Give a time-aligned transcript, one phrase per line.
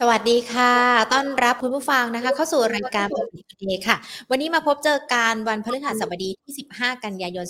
[0.00, 0.72] สวัสดีค่ะ
[1.12, 3.96] ต้อนรับคุณผู้ฟังนะคะ เข้าสู่รายการปกติเดค่ะ
[4.30, 7.46] วันนี้มาพบเจอการวันพฤหัสบดีที่ 15 กันยายน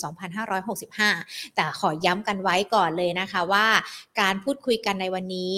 [0.76, 3.66] 2565 แต่ขอย้ำกันไว้ก่อนเลยนะคะว่า
[4.20, 5.56] การพูดคุยกันในวันนี้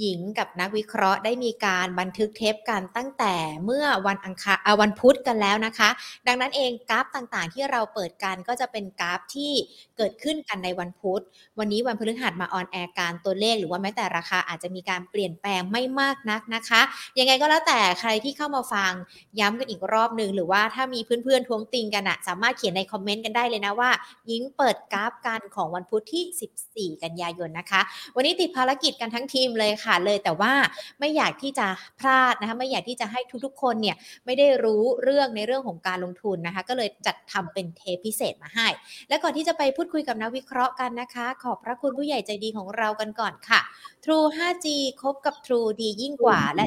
[0.00, 5.88] หญิงกับนักวิเคราะห์ได้มีการบันทึกเทปกันตั้งแต่เมื่อวันอังคารวันพุธกันแล้วนะคะ
[6.26, 9.52] ดังนั้นเองกราฟต่างๆ ที่เราเปิดกันก็จะเป็นกราฟที่
[9.96, 11.22] เกิดขึ้นกันในวันพุธ
[11.58, 16.80] วันนี้วันพฤหัสมา on air กันตัวเลข หรือว่าแม้แต่ราคาอาจจะมีการเปลี่ยนแปลงไม่มากนักนะคะ
[17.18, 18.92] ยังไงก็แล้วแต่ใครที่เข้ามาฟัง
[19.40, 23.90] ย้ำกันอีกรอบหนึ่งหรือว่าถ้ามีเพื่อนๆท้วงติงกันอะสามารถเขียนใน comment กันได้เลยนะว่า
[24.26, 27.80] หญิงเปิดกราฟกันของวันพุธที่ 14 กันยายนนะคะ
[28.16, 30.52] วันนี้ติดภารกิจกันทั้งทีมเลยค่ะเลยแต่ว่า
[31.00, 31.66] ไม่อยากที่จะ
[32.00, 33.96] พลาดนะคะไม่อยากที่จะให้ทุกๆ คนเนี่ย
[34.26, 38.68] ไม่ได้รู้เรื่องในเรื่องของการลงทุนนะคะก็เลยจัดทำเป็นเทปพิเศษมาให้
[39.08, 43.60] และก่อนที่จะไปพูดคุยกับนักวิเคราะห์กันนะคะ ขอบพระคุณผู้ใหญ่ใจดีของเรากันก่อนค่ะ
[44.04, 44.66] True 5G
[45.02, 46.64] คบกับ True ดียิ่งกว่าและ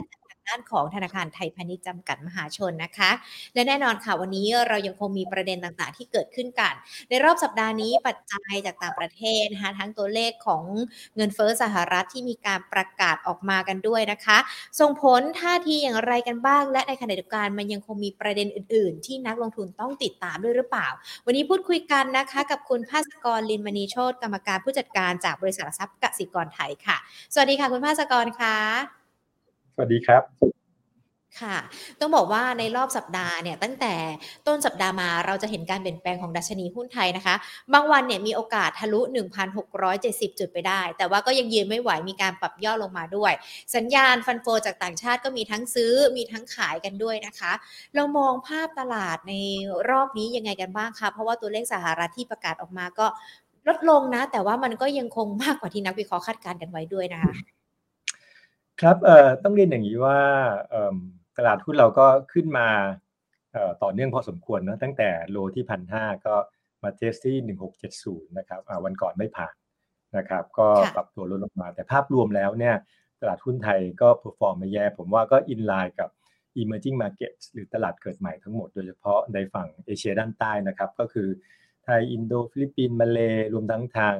[0.51, 3.11] ด้านของธนาคารไทยพาณิชย์จำกัดมหาชนนะคะ
[3.53, 6.73] และแน่นอนค่ะวันนี้เรายังคงมีประเด็นต่างๆ ที่เกิดขึ้นกัน
[7.09, 10.63] ในรอบสัปดาห์นี้ปัจจัยจากต่างประเทศนะคะทั้งตัวเลขของ
[11.15, 14.37] เงินเฟ้อสหรัฐที่มีการประกาศออกมากันด้วยนะคะ
[14.79, 20.87] ส่งผลท่าทีอย่างไรกันบ้าง และในขณะเดียวกันมันยังคงมีประเด็นอื่น ๆ ที่นักลงทุนต้องติดตามด้วยหรือเปล่า
[21.25, 26.97] วันนี้พูดคุยกันนะคะ กับคุณภาสกรลินมณีโชตกรรมการผู้จัดการจากบริษัททรัพย์กสิกรไทยค่ะ
[27.33, 29.00] สวัสดีค่ะคุณภาสกรค่ะ
[29.75, 30.23] สวัสดีครับ
[31.41, 31.57] ค่ะ
[31.99, 33.93] ต้องบอกว่าในรอบสัปดาห์เนี่ยตั้งแต่
[34.47, 37.35] ต้นสัปดาห์มาเราจะเห็นการเปลี่ยนแปลงของดัชนีหุ้นไทยนะคะ
[37.73, 39.01] บางวันเนี่ยมีโอกาสทะลุ
[39.69, 43.33] 1,670 จุดไปได้ แต่ว่าก็ยังยืนไม่ไหวมีการปรับย่อลงมาด้วย
[43.75, 47.51] สัญญาณฟันโฟจากต่างชาติก็มีทั้งซื้อมีทั้งขายกันด้วยนะคะ
[47.95, 49.33] เรามองภาพตลาดใน
[49.89, 53.07] รอบนี้ยังไงกันบ้างคะเพราะว่าตัวเลขสหรัฐที่ประกาศออกมาก็
[53.67, 57.33] ลดลงนะ แต่ว่ามันก็ยังคงมากกว่าที่นักวิเคราะห์คาดการณ์กันไว้ด้วยนะคะ
[58.81, 60.19] ครับเอ่อต้องเรียนอย่างนี้ว่า
[60.69, 60.95] เอ่อ
[61.37, 62.67] ตลาดหุ้นเราก็ขึ้นมา
[63.83, 66.35] ต่อเนื่องพอสมควรนะตั้งแต่โลที่พันห้าก็
[66.83, 69.55] มาเทสที่หนึ่งหกเจ็ดศูนย์นะครับวันก่อนไม่ผ่าน
[70.17, 72.75] นะครับ ก็ปรับตัวลดลงมา แต่ภาพรวมแล้วเนี่ย
[73.21, 76.09] ตลาดหุ้นไทยก็ perform ไม่แย่ ผมว่าก็ in line กับ
[76.61, 81.27] emerging markets หรือตลาดเกิดใหม่ทั้งหมดโดยเฉพาะในฝั่งเอเชียด้านใต้นะครับ ก็คือ
[81.83, 83.19] ไทย อินโด ฟิลิปปินส์มาเล
[83.53, 84.15] รวมทั้งทาง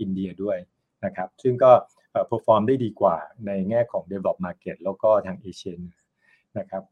[0.00, 0.58] อินเดียด้วย
[1.04, 1.72] นะครับ ซึ่งก็
[2.26, 3.16] perform ได้ดีกว่า
[3.46, 5.74] ในแง่ของ developed market แล้วก็ทางเอเชีย
[6.58, 6.82] นะครับ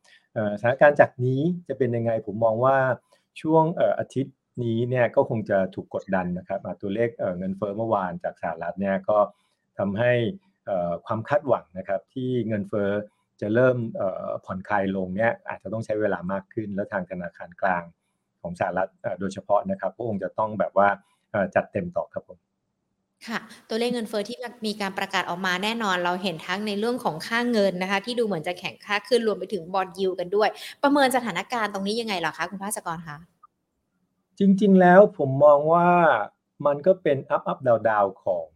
[0.61, 2.77] สถานการณ์จากนี้จะเป็นยังไงผมมองว่า
[3.41, 3.65] ช่วง
[3.99, 7.09] อาทิตย์นี้เนี่ยก็คงจะถูกกดดันนะครับตัวเลข
[7.39, 9.19] เงินเฟ้อเมื่อวานจากสหรัฐเนี่ยก็
[9.79, 10.13] ทำให้
[11.07, 12.91] ความคาดหวังนะครับที่เงินเฟ้อ
[13.41, 13.77] จะเริ่ม
[14.45, 17.85] ผ่อนคลายลงเนี่ยอาจจะต้องใช้เวลามากขึ้น แล้วทางธนาคารกลาง
[18.43, 18.89] ของสหรัฐ
[19.21, 20.89] โดยเฉพาะนะครับก็คงจะต้องแบบว่า
[21.55, 22.39] จัดเต็มต่อครับผม
[23.27, 30.49] ค่ะ ตัวเลขเงินเฟ้อที่มีการประกาศออกมาแน่นอน เราเห็นทั้งในเรื่องของค่าเงินนะคะ ที่ดูเหมือนจะแข็งค่าขึ้นรวมไปถึงบอลยูกันด้วย
[30.83, 33.17] ประเมินสถานการณ์ตรงนี้ยังไงหรอคะ คุณภาสกรคะ
[34.39, 35.89] จริง ๆ แล้วผมมองว่า
[36.67, 38.49] มันก็เป็นอัพอัพดาวดาวของ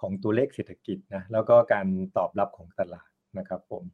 [0.00, 1.86] ของตัวเลขเศรษฐกิจนะแล้วก็การ
[2.16, 3.84] ตอบรับของตลาดนะครับผม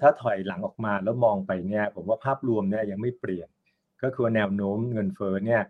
[0.00, 3.48] ถ้าถอยหลังออกมาแล้วมองไปเนี่ยผมว่าภาพรวมเนี่ยยังไม่เปลี่ยน
[4.02, 5.62] ก็คือแนวโน้มเงินเฟ้อเนี่ย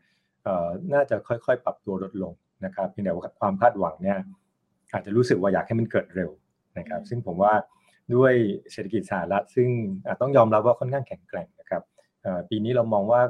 [0.93, 2.33] น่าจะค่อยๆ ปรับตัวลดลง
[2.65, 4.19] นะครับเพียงแต่ว่าความคาดหวังเนี่ย
[4.93, 6.31] อาจจะรู้สึกว่าอยากให้มันเกิดเร็ว
[6.78, 7.54] นะครับ ซึ่งผมว่า
[8.15, 8.34] ด้วย
[8.72, 9.69] เศรษฐกิจสหรัฐ ซึ่ง
[10.21, 11.82] ต้องยอมรับว่าค่อนข้างแข็งแกร่งนะครับ
[12.50, 13.21] ปีนี้เรามองว่า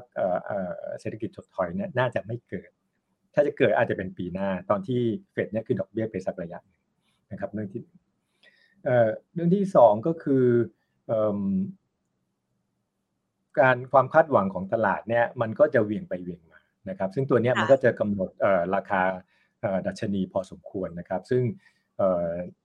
[1.01, 2.71] เศรษฐกิจถดถอยเนี่ยน่าจะไม่เกิด
[3.35, 5.01] ถ้าจะเกิดอาจจะเป็นปีหน้า ตอนที่
[5.33, 6.61] เฟดเนี่ยขึ้นดอกเบี้ยไปสักระยะ
[7.33, 7.83] นะครับเรื่องที่
[9.35, 10.45] เรื่องที่สองก็คือ
[13.61, 16.50] การความคาดหวังของตลาดเนี่ยมันก็จะเวียงไปเวียงมา
[16.89, 18.31] นะครับ ซึ่งตัวนี้มันก็จะกำหนด
[18.75, 19.03] ราคา
[19.87, 21.43] ดัชนีพอสมควรนะครับ ซึ่ง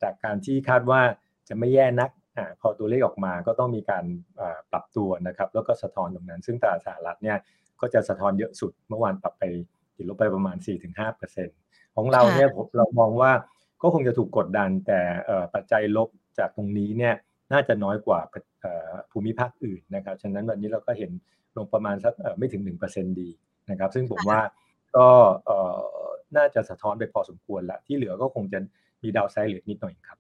[0.04, 1.02] จากการที่คาดว่า
[1.50, 4.06] จะไม่แย่นักอพอตัวเลขออกมาก็ต้องมีการ
[4.72, 7.38] ปรับตัวนะครับ แล้วก็สะท้อนตรงนั้น ซึ่งตลาดสหรัฐเนี่ย
[7.82, 9.44] ก็จะสะท้อนเยอะสุดเมื่อวานปรับไป
[9.96, 10.58] ติดลบไปประมาณ
[11.26, 13.32] 4-5%ของเราเนี่ยเรามองว่า
[13.82, 15.00] ก็คงจะถูกกดดันแต่
[15.56, 16.10] ปัจจัยลบ
[16.40, 17.16] จากตรงนี้เนี่ย
[17.54, 18.20] น่าจะน้อยกว่า
[19.12, 21.12] ภูมิภาคอื่นนะครับ ฉะนั้นวันนี้เราก็เห็น
[21.58, 23.30] ลงประมาณสักไม่ถึง 1%ดี
[23.70, 24.40] นะครับ ซึ่งผมว่า
[24.98, 25.08] ก็
[26.38, 28.60] น่าจะสะท้อนไปพอสมควรละที่เหลือก็คงจะ
[29.04, 30.18] มีดาวไซด์เหลือนิดหน่อยครับ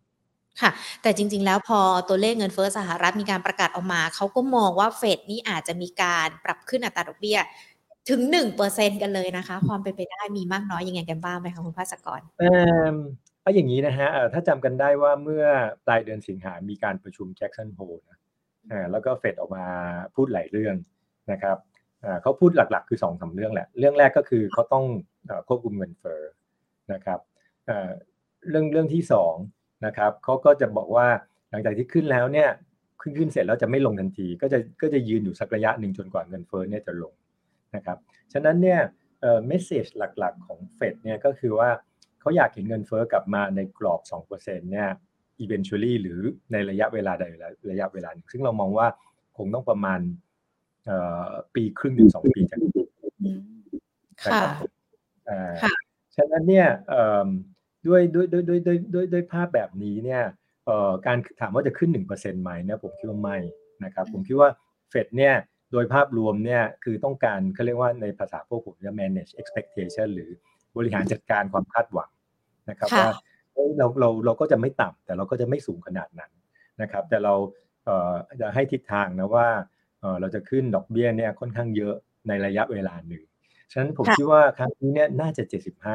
[0.62, 0.72] ค่ะ
[1.02, 7.40] แต่จริง ๆ แล้วพอตัวเลขเงินเฟ้อสหรัฐมีการประกาศออกมา เขาก็มองว่าเฟดนี่อาจจะมีการปรับขึ้นอัตราดอกเบี้ย
[8.10, 12.44] ถึงหนึ่งเปอร์เซ็นกันเลยนะคะ ความเป็นไปได้มีมากน้อยยังไงกันบ้างไหมคะคุณภาสกรเอ
[12.92, 12.96] อ
[13.42, 15.46] เอาอย่างนี้นะฮะถ้าจำกันได้ว่าเมื่อ
[15.86, 18.20] ปลายเดือนสิงหามีการประชุมแจ็คสันโฮนะ
[18.92, 19.66] แล้วก็เฟดออกมา
[20.16, 20.76] พูดหลายเรื่อง
[21.32, 21.58] นะครับ
[22.22, 24.86] เขาพูดหลักๆ คือสองสาเรื่องแหละ เรื่องแรกก็คือเขาต้อง
[25.48, 26.22] ควบคุมเงินเฟ้อ
[26.94, 27.20] นะครับ
[28.50, 29.36] เรื่องเรื่องที่สอง
[29.86, 31.08] นะครับเขาก็จะบอกว่า
[31.50, 32.50] หลังจากที่ขึ้นแล้วเนี่ย
[33.02, 37.14] ขึ้นขึ้นเสร็จแล้วจะไม่ลงทันที ก็จะก็จะยืนอยู่สักระยะหนึ่งจนกว่าเงินเฟ้อเนี่ยจะลง
[37.76, 37.98] นะครับ
[38.34, 38.80] ฉะนั้นเนี่ย
[39.48, 41.70] เมสเซจหลักๆของเฟดเนี่ยก็คือว่า
[42.22, 44.90] เขาอยากเห็นเงินเฟ้อกลับมาในกรอบ 2%เนี่ย
[45.44, 46.20] eventually หรือ
[46.52, 47.24] ในระยะเวลาใด
[47.72, 48.88] ระยะเวลาหนึ่งซึ่งเรามองว่า
[49.38, 50.00] คงต้องประมาณ
[51.56, 52.72] ปีครึ่งถึงสองปีจากนี้
[54.24, 54.42] ค่ะ
[56.16, 56.68] ฉะนั้นเนี่ย
[57.88, 60.24] ด้วยด้วยด้วยด้วยด้วยด้วยด้วยภาพแบบนี้เนี่ย
[61.06, 63.38] การถามว่าจะขึ้น1%ไหมเนี่ยผมคิดว่าไม่
[63.84, 64.50] นะครับผมคิดว่า
[64.90, 65.36] เฟดเนี่ย
[65.72, 70.30] โดยภาพรวมเนี่ยคือต้องการเขาเรียกว่าในภาษาพวกผมจะ manage expectation หรือ
[70.78, 72.10] บริหารจัดการความคาดหวัง
[72.70, 73.10] นะครับว่า
[73.78, 76.32] เราเราเราก็จะไม่ต่ำแต่เราก็จะไม่สูงขนาดนั้น
[76.82, 77.34] นะครับ แต่เรา
[78.42, 79.48] จะให้ทิศทางนะว่า
[80.20, 81.96] เราจะขึ้นดอกเบี้ยเนี่ยค่อนข้างเยอะ
[82.28, 83.24] ในระยะเวลาหนึ่ง
[83.72, 85.44] ฉะนั้นผมคิดว่าครั้งนี้เนี่ยน่าจะ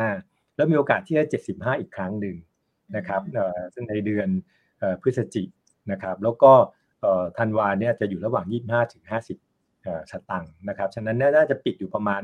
[0.02, 1.24] 75 แล้วมีโอกาสที่จะ
[1.54, 2.36] 75 อีกครั้งหนึ่ง
[2.96, 3.22] นะครับ
[3.74, 4.28] ซึ่งในเดือน
[5.02, 5.48] พฤศจิก
[5.92, 6.52] นะครับ แล้วก็
[7.38, 12.22] ธันวาเนี่ยจะอยู่ระหว่าง 25 ถึง 50สตังค์นะครับ ฉะนั้นน่าจะปิดอยู่ประมาณ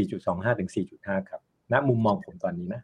[0.00, 1.40] 4.25 ถึง 4.5 ครับ
[1.72, 2.82] ณ มุมมองผมตอนนี้นะ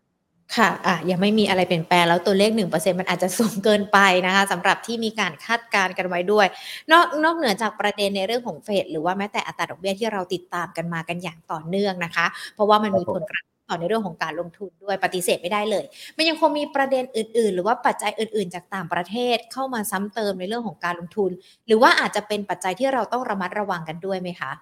[0.54, 6.46] ค่ะอะยังไม่มีอะไรเปลี่ยนแปลงแล้วตัวเลข 1%มันอาจจะสูงเกินไปนะคะสำหรับที่มีการคาดการณ์กันไว้ด้วย
[6.92, 15.84] นอกนอกเหนือจากประเด็นในเรื่องของเฟดหรือว่าแม้แต่อัตราดอกเบี้ยที่เราติดตามกันมากันอย่างต่อเนื่องนะคะ เพราะว่ามันมีผลกระทบต่อในเรื่องของการลงทุนด้วยปฏิเสธไม่ได้เลย
[16.16, 21.30] มันยังคงมีประเด็นอื่น ๆ หรือว่าปัจจัยอื่น ๆ จากต่างประเทศเข้ามาซ้ำเติมในเรื่องของการลงทุน
[21.66, 24.52] หรือว่าอาจจะเป็นปัจจัยที่เราต้องระมัดระวังกันด้วยไหมคะ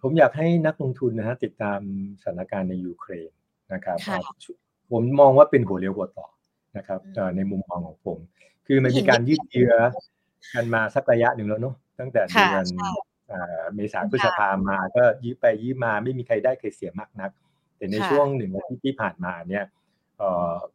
[0.00, 1.80] ผมอยากให้นักลงทุนนะฮะติดตาม
[2.22, 3.30] สถานการณ์ในยูเครน
[3.72, 3.98] นะครับ
[4.90, 6.26] ผมมองว่าเป็นหัวเรียวหัวต่อ
[6.76, 7.00] นะครับ
[7.36, 8.18] ในมุมมองของผม
[8.66, 9.74] คือมันมีการยืดเยื้อ
[10.54, 12.66] กันมาสักระยะหนึ่งแล้วเนาะตั้งแต่เดือน
[13.74, 17.30] เมษาพฤษภามาก็ยื้อไปยื้อมาไม่มีใครได้ใครเสียมากนัก
[17.76, 19.64] แต่ในช่วงหนึ่งอาทิตย์ที่ผ่านมาเนี่ย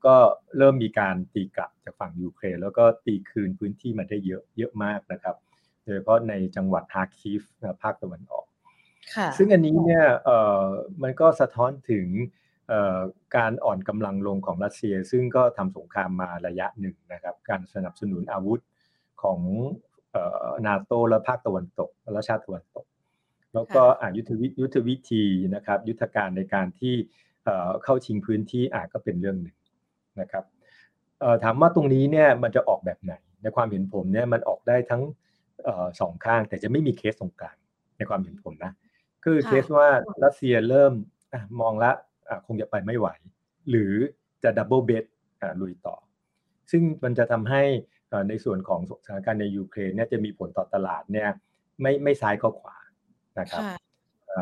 [0.06, 0.16] ก็
[0.58, 5.36] เริ่มมีการตีกลับจากฝั่งยูเครนแล้วก็ตีคืนพื้นที่มาได้เยอะเยอะมากนะครับ
[5.84, 7.42] โดยเฉพาะในจังหวัดฮาคิฟ
[7.84, 8.46] ภาคตะวันออก
[9.38, 10.06] ซึ่งอันนี้เนี่ย
[11.04, 12.08] มันก็สะท้อนถึง
[13.38, 18.60] การอ่อนกำลังลงของรัสเซีย ซึ่งก็ทำสงครามมาระยะหนึ่งนะครับ การสนับสนุนอาวุธ
[19.24, 19.40] ของ
[20.66, 22.86] นาโตและภาคตะวันตก และชาติตะวันตก
[23.54, 25.24] แล้วก็อายุทธวิยุทธวิธี
[25.56, 26.96] นะครับ ยุทธการในการที่
[27.84, 29.58] เข้าชิงพื้นที่อาจก็เป็นเรื่องหนึ่ง
[30.22, 30.44] นะครับ
[31.44, 35.04] ถามว่าตรงนี้เนี่ยมันจะออกแบบไหน ในความเห็นผมเนี่ยมันออกได้ทั้ง
[36.00, 37.58] สองข้างแต่จะไม่มีเคสตรงกลาง
[37.98, 38.72] ในความเห็นผมนะ
[39.24, 39.88] คือเคสว่า
[40.24, 40.94] รัสเซียเริ่ม
[41.62, 41.92] มองละ
[42.46, 43.08] คงจะไปไม่ไหว
[43.70, 43.94] หรือ
[44.44, 45.06] จะ double bet
[45.62, 45.96] ลุยต่อ
[46.72, 47.64] ซึ่งมันจะทำให้
[48.30, 51.30] ในส่วนของสถานการณ์ในยูเครนเนี่ยจะมีผลต่อตลาดเนี่ย
[51.82, 52.78] ไม่ไม่ซ้ายก็ขวา
[53.40, 53.64] นะครับ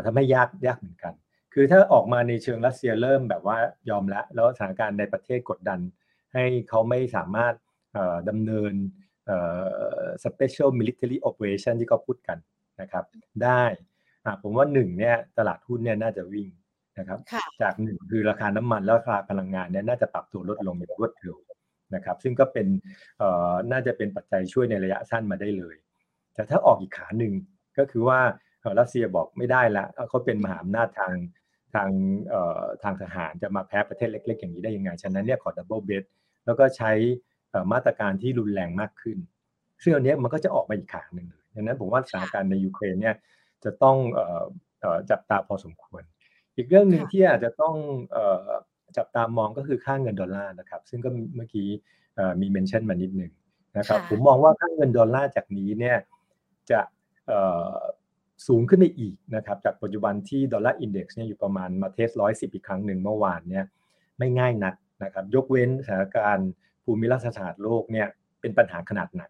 [0.06, 1.14] ทำให้ยากยากเหมือนกัน
[1.54, 3.58] คือถ้าออกมาในเชิงรัสเซียเริ่มแบบว่า
[3.90, 5.80] ยอมละแล้วสถานการณ์ในประเทศกดดัน
[6.34, 7.54] ให้เขาไม่สามารถ
[8.30, 8.74] ดำเนิน
[10.26, 12.38] special military operation ที่เขาพูดกัน
[12.81, 13.06] นะครับ
[13.44, 13.64] ได้
[14.42, 16.50] ผมว่าหนึ่งเนี่ยตลาดหุ้นเนี่ยน่าจะวิ่ง
[17.00, 17.19] นะครับ
[17.62, 21.36] จากหนึ่งคือราคาน้ำมันแล้วราคาพลังงานเนี่ยน่าจะปรับตัวลดลงอย่างรวดเร็ว
[21.95, 22.68] นะครับ ซึ่งก็เป็น
[23.71, 25.75] น่าจะเป็นปัจจัยช่วยในระยะสั้นมาได้เลย
[26.33, 27.33] แต่ถ้าออกอีกขาหนึ่ง
[27.77, 28.19] ก็คือว่า
[28.80, 31.13] รัสเซียบอกไม่ได้ละเขาเป็นมหาอำนาจทาง
[31.75, 31.89] ทาง
[32.83, 36.04] ทางทหารจะมาแพ้ประเทศเล็ก ๆ อย่างนี้ได้ยังไง ฉะนั้นเนี่ยขอ double bet
[36.45, 36.92] แล้วก็ใช้
[37.74, 39.18] มาตรการที่รุนแรงมากขึ้น
[39.83, 43.16] ซึ่งอันนี้มันก็จะออกมาอีกขาหนึ่งเลยดังนั้นผมว่าสถานการณ์ในยูเครนเนี่ย
[43.64, 43.97] จะต้อง
[45.09, 46.04] จับตาพอสมควร
[46.56, 47.76] อีกเรื่องหนึ่งที่อาจจะต้อง
[48.97, 51.69] จับตามองก็คือค่าเงินดอลลาร์นะครับ ซึ่งก็เมื่อกี้
[52.42, 53.31] มี mention มานิดหนึ่ง
[53.78, 55.97] นะครับ ผมมองว่าค่าเงินดอลลาร์จากนี้เนี่ย
[56.71, 56.80] จะ
[58.47, 63.66] สูงขึ้นไปอีกนะครับ จากปัจจุบันที่ดอลลาร์อินเด็กซ์เนี่ยอยู่ประมาณมาเทสร้อยสิบอีกครั้งหนึ่งเมื่อวานเนี่ย
[64.18, 66.50] ไม่ง่ายนักนะครับ ยกเว้นสถานการณ์
[66.83, 68.07] ภูมิรัฐศาสตร์โลกเนี่ย
[68.42, 69.30] เป็นปัญหาขนาดหนัก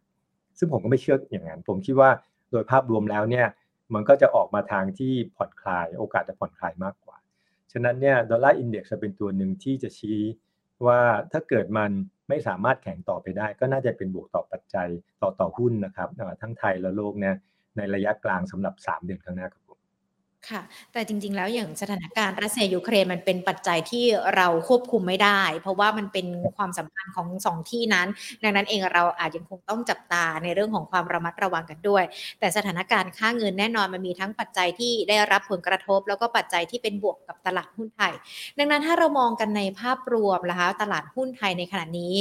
[0.57, 2.09] ซึ่งผมก็ไม่เชื่ออย่างนั้น ผมคิดว่า
[2.51, 3.47] โดยภาพรวมแล้วเนี่ย
[3.93, 7.04] มันก็จะออกมาทางที่ผ่อนคลายโอกาสจะผ่อนคลายมากกว่า
[7.77, 10.19] ฉะนั้นเนี่ยดอลลาร์อินเด็กซ์จะเป็นตัวหนึ่งที่จะชี้
[10.85, 10.99] ว่า
[11.31, 11.91] ถ้าเกิดมัน
[12.29, 14.87] ไม่สามารถแข็งต่อไปได้ ก็น่าจะเป็นบวกต่อปัจจัย
[15.21, 16.09] ต่อต่อหุ้นนะครับ
[16.41, 17.35] ทั้งไทยและโลกเนี่ย
[17.77, 19.64] ในระยะกลางสำหรับ 3 เดือนข้างหน้าครับ
[20.49, 20.61] ค่ะ
[20.93, 28.07] แต่จริง ๆ แล้วอย่างสถานการณ์รัสเซียยูเครนมันเป็นปัจจัยที่เราควบคุมไม่ได้ เพราะว่ามันเป็นความสัมพันธ์ของสองที่นั้น
[28.43, 32.03] ดังนั้นเองเราอาจยังคงต้องจับตาในเรื่องของความระมัดระวังกันด้วย
[32.39, 38.13] แต่สถานการณ์ค่าเงินแน่นอนมันมีทั้งปัจจัยที่ได้รับผลกระทบ แล้วก็ปัจจัยที่เป็นบวกกับตลาดหุ้นไทย
[38.57, 42.15] ดังนั้นถ้าเรามองกันในภาพรวมนะคะตลาดหุ้นไทยในขณะนี้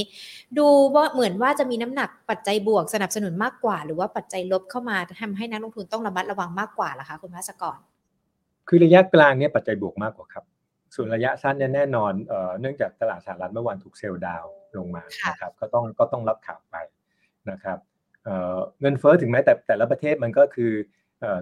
[0.59, 7.79] ดูว่าเหมือนว่าจะมีน้ำหนักปัจจัยบวกสนับสนุนมากกว่า หรือว่าปัจจัยลบเข้ามาทำให้นักลงทุนต้องระมัดระวังมากกว่าล่ะคะคุณพัสกร
[8.69, 10.45] คือระยะกลางเนี่ยปัจจัยบวกมากกว่าครับ
[10.95, 12.13] ส่วนระยะสั้นเนี่ยแน่นอน
[12.61, 14.45] เนื่องจากตลาดสหรัฐเมื่อวานถูกเซลล์ดาว
[14.79, 16.77] ลงมานะครับก็ต้องก็ต้องรับข่าวไป
[17.51, 17.79] นะครับ
[18.81, 20.73] เงินเฟ้อถึงแม้แต่แต่ละประเทศมันก็คือ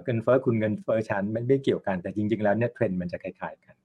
[0.03, 3.75] เงินเฟ้อคุณเงินเฟ้อชั้นไม่ไม่เกี่ยวกันแต่จริง ๆ แล้วเนี่ยเทรนด์มันจะคล้ายๆกัน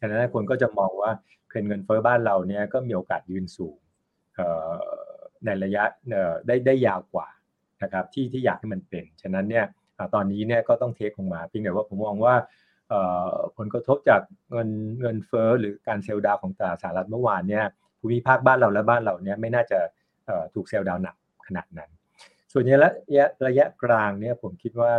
[0.00, 1.10] ฉะนั้นคนก็จะมองว่า
[1.48, 3.76] เทรนด์เงินเฟ้อบ้านเราเนี่ยก็มีโอกาสยืนสูง
[5.44, 5.84] ในระยะ
[6.46, 7.28] ได้ได้ยาวกว่า
[7.82, 9.64] นะครับที่ที่อยากให้มันเป็น ฉะนั้นเนี่ย
[10.14, 12.34] ตอนนี้เนี่ยก็ต้องเทคลงมาเพียงแต่ว่าผมมองว่า
[13.56, 14.68] ผลกระทบจากเงิน
[15.00, 17.64] เงินเฟ้อหรือการเซลล์ดาวของตลาดสหรัฐเมื่อวานเนี่ย
[18.00, 19.78] ภูมิภาคบ้านเราและบ้านเราเนี่ยไม่น่าจะ
[20.54, 21.90] ถูกเซลล์ดาวหนักขนาดนั้น
[22.52, 24.90] ส่วนในระยะระยะกลางเนี่ยผมคิดว่า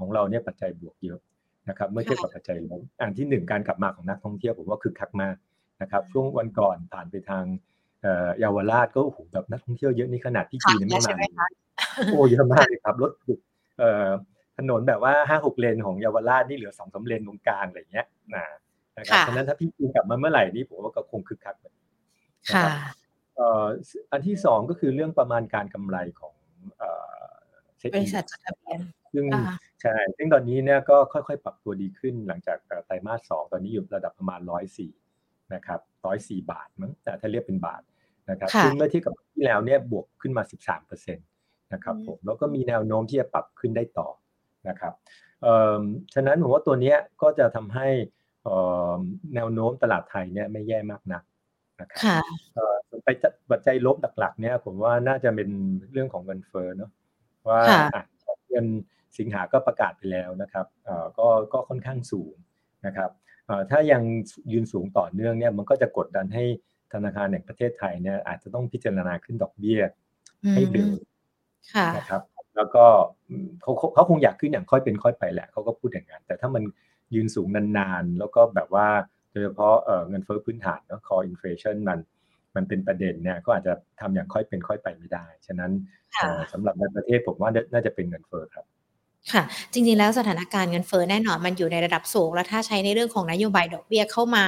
[0.00, 1.20] ของเราเนี่ยปัจจัยบวกเยอะ
[1.68, 5.36] นะครับเมื่อเทียบกับปัจจัยลบอันที่หนึ่งการกลับมาของนักท่องเที่ยวผมว่าคึกคักมาก
[5.82, 7.44] นะครับช่วงวันก่อนผ่านไปทาง
[8.02, 11.46] เยาวราชก็โอ้โหแบบนักท่องเที่ยวเยอะนี่ขนาดที่จีนไม่มา
[12.12, 13.10] โอ้เยอะมากเลยครับรถ
[14.60, 18.44] ถนนแบบว่าห้าหกเลนของเยาวราชนี่เหลือสองสาเลนตรงกลางอะไรเงี้ยนะ
[18.98, 21.74] นะครับฉะนั้นถ้าพี่จีนกลับมาเมื่อไหร่นี่ผมว่าก็คงคึกคักเลย
[22.54, 22.66] ค่ะ
[24.12, 26.34] อันที่สองก็คือเรื่องประมาณการกำไรของ
[27.94, 28.80] บริษัทจดทะเบียน
[29.12, 29.24] ซึ่ง
[29.82, 34.92] ใช่ซึ่งตอนนี้เนี่ยก็ค่อยๆ ปรับตัวดีขึ้นหลังจากไตรมาสสองตอนนี้อยู่ระดับประมาณร้อยสี่
[35.54, 37.82] นะครับร้อยสี่บาทมั้งแต่ถ้าเรียกเป็นบาท
[38.30, 41.26] นะครับซึ่งเมื่อเทียบกับที่แล้วเนี่ยบวกขึ้นมา13เปอร์เซ็นต์
[41.72, 44.08] นะครับผมแล้วก็มีแนวโน้มที่จะปรับขึ้นได้ต่อ
[44.68, 44.92] นะครับ
[46.14, 47.88] ฉะนั้นผมว่าตัวนี้ก็จะทำให้
[49.34, 51.22] แนวโน้มตลาดไทยเนี่ยไม่แย่มากนัก
[51.80, 52.02] นะครับ
[53.04, 53.08] ไป
[53.50, 55.50] ปัจจัยลบหลักๆเนี่ยผมว่าน่าจะเป็น
[55.92, 56.90] เรื่องของเงินเฟ้อเนาะ
[57.48, 57.60] ว่า
[58.50, 58.66] เงิน
[59.18, 60.66] สิงหาก็ประกาศไปแล้วนะครับ
[61.18, 62.34] ก็ก็ค่อนข้างสูง
[62.86, 63.10] นะครับ
[63.70, 64.02] ถ้ายัง
[64.52, 66.44] ยืนสูงต่อเนื่องเนี่ยมันก็จะกดดันให้
[66.92, 69.80] ธนาคารแห่งประเทศไทยเนี่ยอาจจะต้องพิจารณาขึ้นดอกเบี้ย
[70.52, 70.90] ให้เร็ว
[71.96, 72.22] นะครับ
[72.60, 72.86] แล้วก็
[73.62, 76.62] เขาเขาคงอยากขึ้นอย่างค่อยเป็นค่อยไปแหละเขาก็พูดอย่างนั้นแต่ถ้ามัน
[77.14, 78.88] ยืนสูงนานๆ แล้วก็แบบว่า
[79.32, 79.76] โดยเฉพาะ
[80.08, 81.98] เงินเฟ้อพื้นฐานเนาะ core inflation มัน
[82.56, 85.70] มันเป็นประเด็นเนี่ยก็อาจจะทำอย่างค่อยเป็นค่อยไปไม่ได้ ฉะนั้น
[86.52, 88.66] สำหรับในประเทศผมว่าน่าจะเป็นเงินเฟ้อครับ
[89.32, 94.44] ค่ะ จริง ๆ แล้วสถานการณ์เงินเฟ้อแน่นอนมันอยู่ในระดับสูง แล้วถ้าใช้ในเรื่องของนโยบายดอกเบี้ยเข้ามา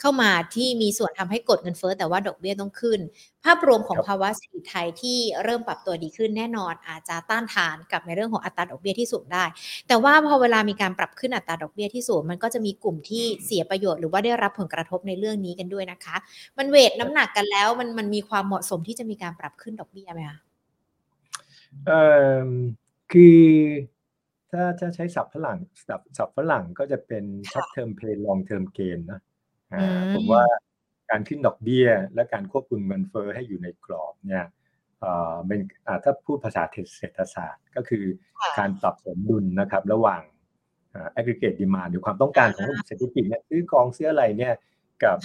[0.00, 3.00] เข้ามาที่มีส่วนทำให้กดเงินเฟ้อแต่ว่าดอกเบี้ยต้องขึ้น
[3.44, 9.44] ภาพรวมของภาวะเศรษฐกิจไทยที่เริ่มปรับตัวดีขึ้นแน่นอน อาจจะต้านทานกับในเรื่องของอัตราดอกเบี้ยที่สูงได้
[9.88, 16.16] แต่ว่าพอเวลามีการปรับขึ้นอัตราดอกเบี้ยที่สูงมันก็จะมีกลุ่มที่เสียประโยชน์หรือว่าได้รับผลกระทบในเรื่องนี้กันด้วยนะคะ
[16.58, 20.38] มัน weight น้ำหนักกันแล้วมันมันมีความเหมาะสมที่จะมีการปรับขึ้นดอกเบี้ยไหมคะ
[21.86, 22.02] เอ่
[22.44, 22.48] อ
[23.12, 23.42] คือ
[24.52, 29.20] ถ้าถ้าใช้ศัพท์ฝรั่งศัพท์ศัพท์ฝรั่งก็จะเป็น short-term pain long-term gain นะ
[30.14, 30.44] ผมว่า
[31.10, 34.44] การขึ้นดอกเบี้ย และการควบคุมเงินเฟ้อให้อยู่ในกรอบเนี่ย
[35.46, 35.60] เป็น
[36.04, 36.62] ถ้าพูดภาษา
[36.96, 38.04] เศรษฐศาสตร์ก็คือ
[38.58, 40.22] การปรับสมดุลนะครับ ระหว่าง
[41.16, 44.54] aggregate demand หรือความต้องการของเศรษฐกิจเนี่ยซื้อกองเสื้ออะไรเนี่ย
[45.04, 45.18] กับ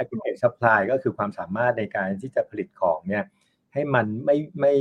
[0.00, 3.24] aggregate supply ก็คือความสามารถในการที่จะผลิตของเนี่ย
[3.72, 4.74] ให้มันไม่ไม่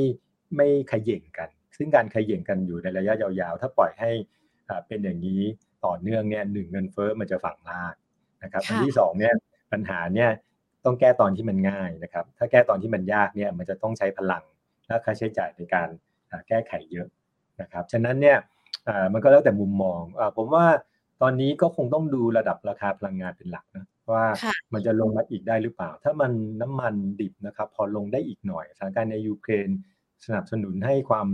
[0.55, 4.11] ไม่ขย่งกัน ซึ่งการขย่งกันอยู่ในระยะยาวๆ ถ้าปล่อยให้
[4.87, 5.41] เป็นอย่างนี้
[5.85, 7.95] ต่อเนื่องเนี่ยหนึ่งเงินเฟ้อมันจะฝังลาก
[8.43, 9.33] นะครับอันที่สองเนี่ย
[9.71, 10.29] ปัญหาเนี่ย
[10.85, 14.43] ต้องแก้ตอนที่มันง่ายนะครับ ถ้าแก้ตอนที่มันยากเนี่ยมันจะต้องใช้พลัง
[14.87, 15.89] และค่าใช้จ่ายในการ
[16.47, 17.07] แก้ไขเยอะ
[17.61, 18.37] นะครับฉะนั้นเนี่ย
[19.13, 20.01] มันก็แล้วแต่มุมมอง
[20.37, 20.65] ผมว่า
[21.21, 24.25] ตอนนี้ก็คงต้องดูระดับราคาพลังงานเป็นหลักนะว่า
[24.73, 26.31] มันจะลงมาอีกได้หรือเปล่า ถ้ามัน
[26.61, 29.69] น้ำมันดิบนะครับ พอลงได้อีกหน่อยสถานการณ์ในยูเครน
[30.25, 31.27] สนับสนุนให้ความ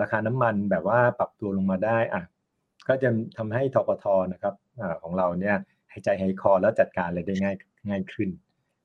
[0.00, 2.22] ราคาน้ำมันแบบว่าปรับตัวลงมาได้อะ
[2.88, 3.08] ก็จะ
[3.38, 5.56] ทำให้ทปทนะครับอของเราเนี่ย
[5.92, 7.56] หายใจหายคอแล้วจัดการอะไรได้ง่าย
[7.88, 8.28] ง่ายขึ้น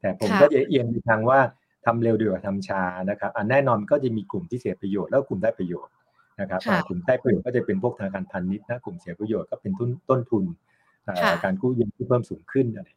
[0.02, 1.40] แต่ผมก็จะเอียงไปทางว่า
[1.86, 5.94] ทำเร็วดีกว่าทำช้านะครับอันแน่นอนก็จะมีกลุ่มที่เสียประโยชน์แล้วกลุ่มได้ประโยชน์
[6.42, 10.44] นะครับกลุ่มได้ประโยชน์ก็จะเป็นพวกธนาคารพาณิชย์นะกลุ่มเสียประโยชน์ก็เป็นต้นต้นทุน
[11.44, 12.90] การกู้ยืมที่เพิ่มสูงขึ้นอะไร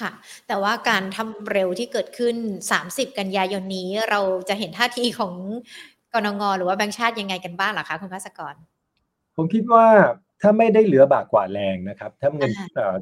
[0.00, 0.10] ค่ะ
[0.46, 2.36] แต่ว่าการทำเร็วที่เกิดขึ้น
[2.76, 5.34] 30 กันยายนนี้เราจะเห็นท่าทีของ
[6.12, 8.54] กนงหรือว่าแบงค์ชาติยังไงกันบ้างหรอคะคุณพัสกร
[9.36, 9.86] ผมคิดว่า
[10.42, 12.50] ถ้าไม่ได้เหลือบากกว่าแรงนะครับ ถ้าเงิน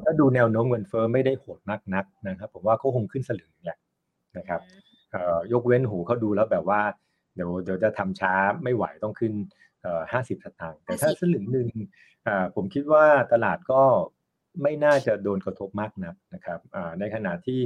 [0.03, 3.77] ถ้าดูแนวโน้มเงินเฟ้อไม่ได้โหดนักนักนะครับ ผมว่าเขาคงขึ้นสลึงแหละ
[4.37, 4.61] นะครับ
[5.51, 6.81] ยกเว้นหูเขาดูแล้วแบบว่า
[7.35, 8.33] เดี๋ยวเดี๋ยวจะทำช้า
[8.63, 9.33] ไม่ไหวต้องขึ้น
[10.11, 11.67] ห้าสิบสตางค์แต่ถ้าสลึงหนึ่ง
[12.55, 13.81] ผมคิดว่าตลาดก็
[14.61, 16.59] ไม่น่าจะโดนกระทบมากนักนะครับ
[16.99, 17.59] ในขณะที่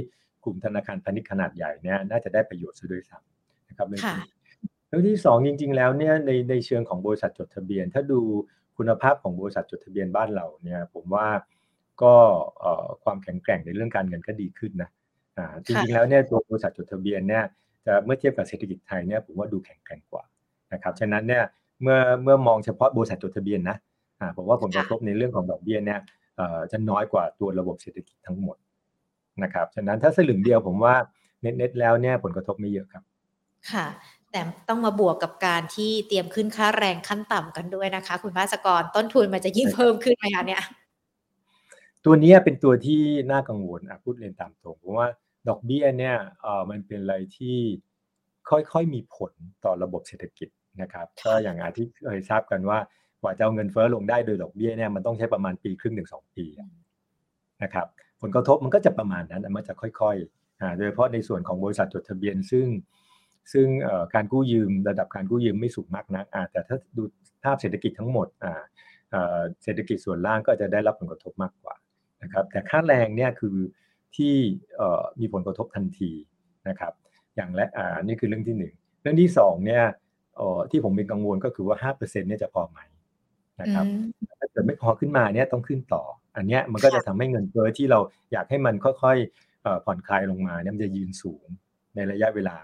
[0.44, 4.24] กลุ่มธนาคารพาณิชย์ขนาดใหญ่เนี่ยน่าจะได้ประโยชน์ซะด้วยซ้ำนะครับเรื่องนี้
[4.88, 8.20] เรื่องที่สองจริง ๆ แล้วเนี่ยในในเชิงของบริษัทจดทะเบียน ถ้าดู
[8.78, 11.26] คุณภาพของบริษัทจดทะเบียนบ้านเราเนี่ยผมว่า
[12.02, 12.14] ก็
[13.04, 14.90] ความแข็งแกร่งในเรื่องการเงินก็ดีขึ้นนะ
[15.64, 17.44] จริงๆแล้วเนี่ยตัวบริษัทจดทะเบียนเนี่ย
[17.86, 20.24] จะเมื่อเทียบกับเศรษฐกิจไทยเนี่ยผมว่าดูแข็งแกร่งกว่า
[20.72, 21.44] นะครับฉะนั้นเนี่ย
[21.82, 23.76] เมื่อเมื่อมองเฉพาะบริษัทจดทะเบียนนะ
[24.36, 25.98] ผมว่าผลกระทบในเรื่องของดอกเบี้ยเนี่ย
[26.72, 28.56] จะน้อยกว่าตัวระบบเศรษฐกิจทั้งหมด
[29.42, 30.94] นะครับฉะนั้นถ้าสลึงเดียวผมว่า
[31.40, 33.02] เน็ตๆแล้วเนี่ยผลกระทบไม่เยอะครับ
[33.72, 33.86] ค่ะ
[34.30, 40.62] แต่ต้องมาบวกกับการที่เตรียมขึ้นค่าแรงขั้นต่ำกันด้วยนะคะ คุณภาสกรต้นทุนมันจะยิ่งเพิ่มขึ้นไหมคะเนี่ย
[42.04, 43.00] ตัวนี้เป็นตัวที่
[43.32, 45.08] น่ากังวลอะพูดเรียนตามตรงเพราะว่า
[45.48, 47.58] ดอกเบี้ยเนี่ยเออมันเป็นอะไรที่
[48.50, 49.32] ค่อยๆมีผล
[49.64, 50.48] ต่อระบบเศรษฐกิจ
[50.82, 52.78] นะครับ ก็อย่างที่เคยทราบกันว่า
[53.22, 56.44] กว่าจะเอาเงินเฟ้อลงได้โดยดอกเบี้ยเนี่ยมันต้องใช้ประมาณปีครึ่งถึงสองปี
[57.62, 57.86] นะครับ
[58.22, 62.66] ผลกระทบมันก็จะประมาณนั้นมันจะค่อยๆโดยเฉพาะในส่วนของบริษัทจดทะเบียนซึ่ง
[63.52, 63.66] ซึ่ง
[64.14, 67.02] การกู้ยืมระดับการกู้ยืมไม่สูงมากนะแต่ถ้าดู
[67.44, 68.28] ภาพเศรษฐกิจทั้งหมด
[69.62, 71.74] เศรษฐกิจส่วนล่างก็จะได้รับผลกระทบมากกว่า
[72.22, 73.56] นะครับแต่ค่าแรงเนี่ยคือ
[74.16, 74.34] ที่
[75.20, 76.10] มีผลกระทบทันที
[76.68, 76.92] นะครับ
[77.36, 79.84] อย่างและอ่านี่คือเรื่องที่หนึ่งเรื่องที่สองเนี่ย
[80.70, 82.78] ที่ผมเป็นกังวลก็คือว่าห้าเปอร์เซ็นเนี่ยจะพอไหม
[83.60, 83.86] นะครับ
[84.40, 86.02] ถ้าเกิดไม่พอขึ้นมาเนี่ยต้องขึ้นต่อ
[86.36, 87.98] อันเนี้ยมันก็จะทำให้เงินเฟ้อที่เรา
[88.32, 91.46] อยากให้มันค่อยๆผ่อนคลายลงมาเนี่ยมันจะยืนสูง
[91.94, 92.56] ในระยะเวลา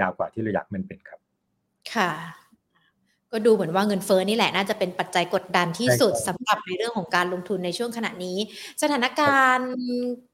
[0.00, 1.20] ยาวกว่าที่เราอยากมันเป็นครับ
[1.94, 2.10] ค่ะ
[3.32, 8.38] ก็ดูเหมือนว่าเงินเฟ้อนี่แหละน่าจะเป็นปัจจัยกดดันที่สุดสำหรับในเรื่องของการลงทุนในช่วงขณะนี้
[8.82, 9.72] สถานการณ์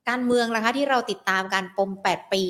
[0.08, 2.44] การเมืองล่ะคะที่เราติดตามการปมแปดปี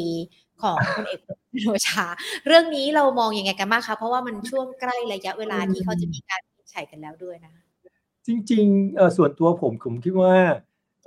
[0.62, 2.06] ของพลเอกประยุทธ์โอชา
[2.46, 6.42] เรื่องนี้เรามองอยังไงกันบ้างคะเพราะว่ามันช่วงใกล้ระยะเวลาที่เขาจะมีการ
[6.76, 7.52] วิจัยกันแล้วด้วยนะ
[8.26, 10.35] จริงๆเออส่วนตัวผมผมคิดว่า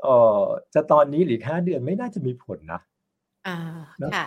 [0.04, 0.08] เอ
[0.42, 2.82] อจะตอนนี้หรือห้าเดือนไม่น่าจะมีผลนะ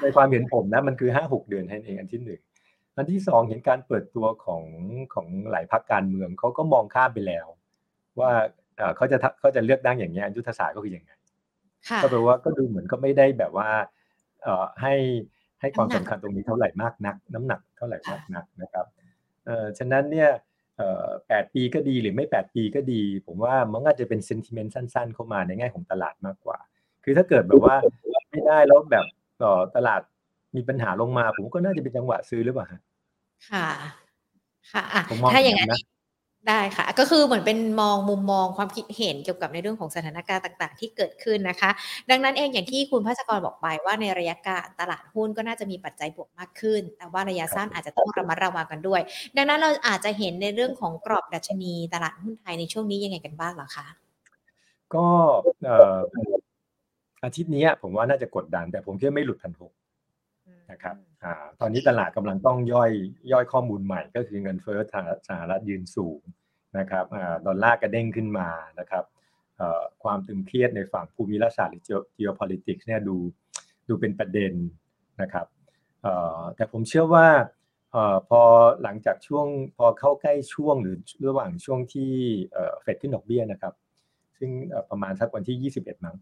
[0.03, 2.41] ในความเห็นผมนะ มันคือห้าหกเดือนแค่เองอันที่หนึ่ง
[2.97, 4.63] อันที่สองเห็นการเปิดตัวของ
[5.15, 7.47] ของหลายพรรคการเมืองเขาก็มองข้ามไปแล้ว
[8.21, 8.31] ว่า
[8.97, 11.11] เขาจะเขาจะเลือกตั้งอย่างนี้ยุทธศาสตร์ก็คือยังไง
[12.03, 13.71] ก็แปลว่าก็ดูเหมือนก็ไม่ได้แบบว่า
[14.43, 14.95] เอ่อให้
[15.61, 18.87] ให้ความสำคัญตรงนี้เท่าไหร่มากนัก น้ำหนักเท่าไหร่มากนักนะครับ
[19.47, 20.41] เอ่อฉะนั้นเนี่ยเอ่อ
[21.29, 26.59] แปดปีก็ดีหรือไม่แปดปีก็ดี ผมว่ามันอาจจะเป็นเซนติเมนต์สั้น ๆ เข้ามาในแง่ของตลาดมากกว่า
[27.05, 27.77] คือถ้าเกิดแบบว่า
[28.31, 29.07] ไม่ได้แล้วแบบ
[29.43, 30.01] ต่อตลาด
[30.57, 33.69] มีปัญหาลงมา ผมก็น่าจะเป็นจังหวะซื้อหรือเปล่าค่ะ
[34.73, 34.85] ค่ะ
[35.33, 35.71] ถ้าอย่างนั้น
[36.49, 41.71] ได้ค่ะ ก็คือเหมือนเป็นมองมุมมองความคิดเห็นเกี่ยวกับในเรื่องของสถานการณ์ต่างๆ ที่เกิดขึ้นนะคะ
[42.11, 49.01] ดังนั้นเองอย่างที่คุณพัชกรบอกไปว่าในระยะกลางตลาดหุ้นก็น่าจะมีปัจจัยบวกมากขึ้น แต่ว่าระยะสั้นอาจจะต้องระมัดระวังกันด้วย
[49.37, 53.87] ดังนั้นเราอาจจะเห็นในเรื่องของกรอบดัชนีตลาดหุ้นไทยในช่วงนี้ยังไงกันบ้างหรอคะ
[54.95, 55.07] ก็
[57.25, 59.73] อาทิตย์นี้ผมว่าน่าจะกดดัน แต่ผมคิดไม่หลุดพันหก
[60.71, 62.90] นะครับอ่าตอนนี้ตลาดกำลังต้องย่อย
[63.33, 64.79] ย่อยข้อมูลใหม่ก็คือเงินเฟ้อ
[65.29, 66.21] สหรัฐยืนสูง
[66.79, 69.05] นะครับอ่าดอลลาร์กระเด้งขึ้นมานะครับ
[70.03, 71.83] ความตึงเครียดในฝั่งภูมิรัฐศาสตร์หรือ
[72.19, 73.17] geopolitics เนี่ยดู
[73.89, 74.53] ดูเป็นประเด็น
[75.23, 75.47] นะครับ
[76.57, 77.27] แต่ผมเชื่อว่า
[78.29, 78.43] พอ
[78.83, 80.97] หลังจากช่วงพอเข้าใกล้ช่วงหรือ
[81.29, 82.11] ระหว่างช่วงที่
[82.83, 83.75] เฟดขึ้นดอกเบี้ยนะครับ
[84.39, 84.51] ซึ่ง
[84.91, 86.17] ประมาณสักวันที่ 21 มั้ง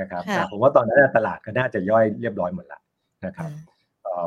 [0.00, 2.80] นะครับผมว่าตอนนั้นตลาดก็น่าจะย่อยเรียบร้อยหมดละ
[3.26, 3.50] นะครับ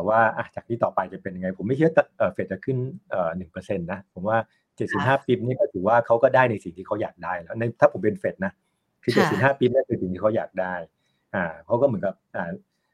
[0.07, 0.21] ว่า
[0.55, 1.91] จากที่ต่อไปจะเป็นยังไง ผมไม่เชื่อ
[2.33, 2.77] เฟดจะขึ้น
[3.37, 4.37] หนึ่งเปอร์เซ็นต์นะ ผมว่า
[4.77, 8.53] เจ็ดสิบห้าปีนี่ก็ถือว่าเขาก็ได้ในสิ่งที่เขาอยากได้แล้วในถ้าผมเป็นเฟดนะ
[9.03, 10.75] คือเจ็ดสิบห้าปีนี่คือสิ่งที่เขาอยากได้
[11.35, 12.49] อ่าเขาก็เหมือนกับอ่า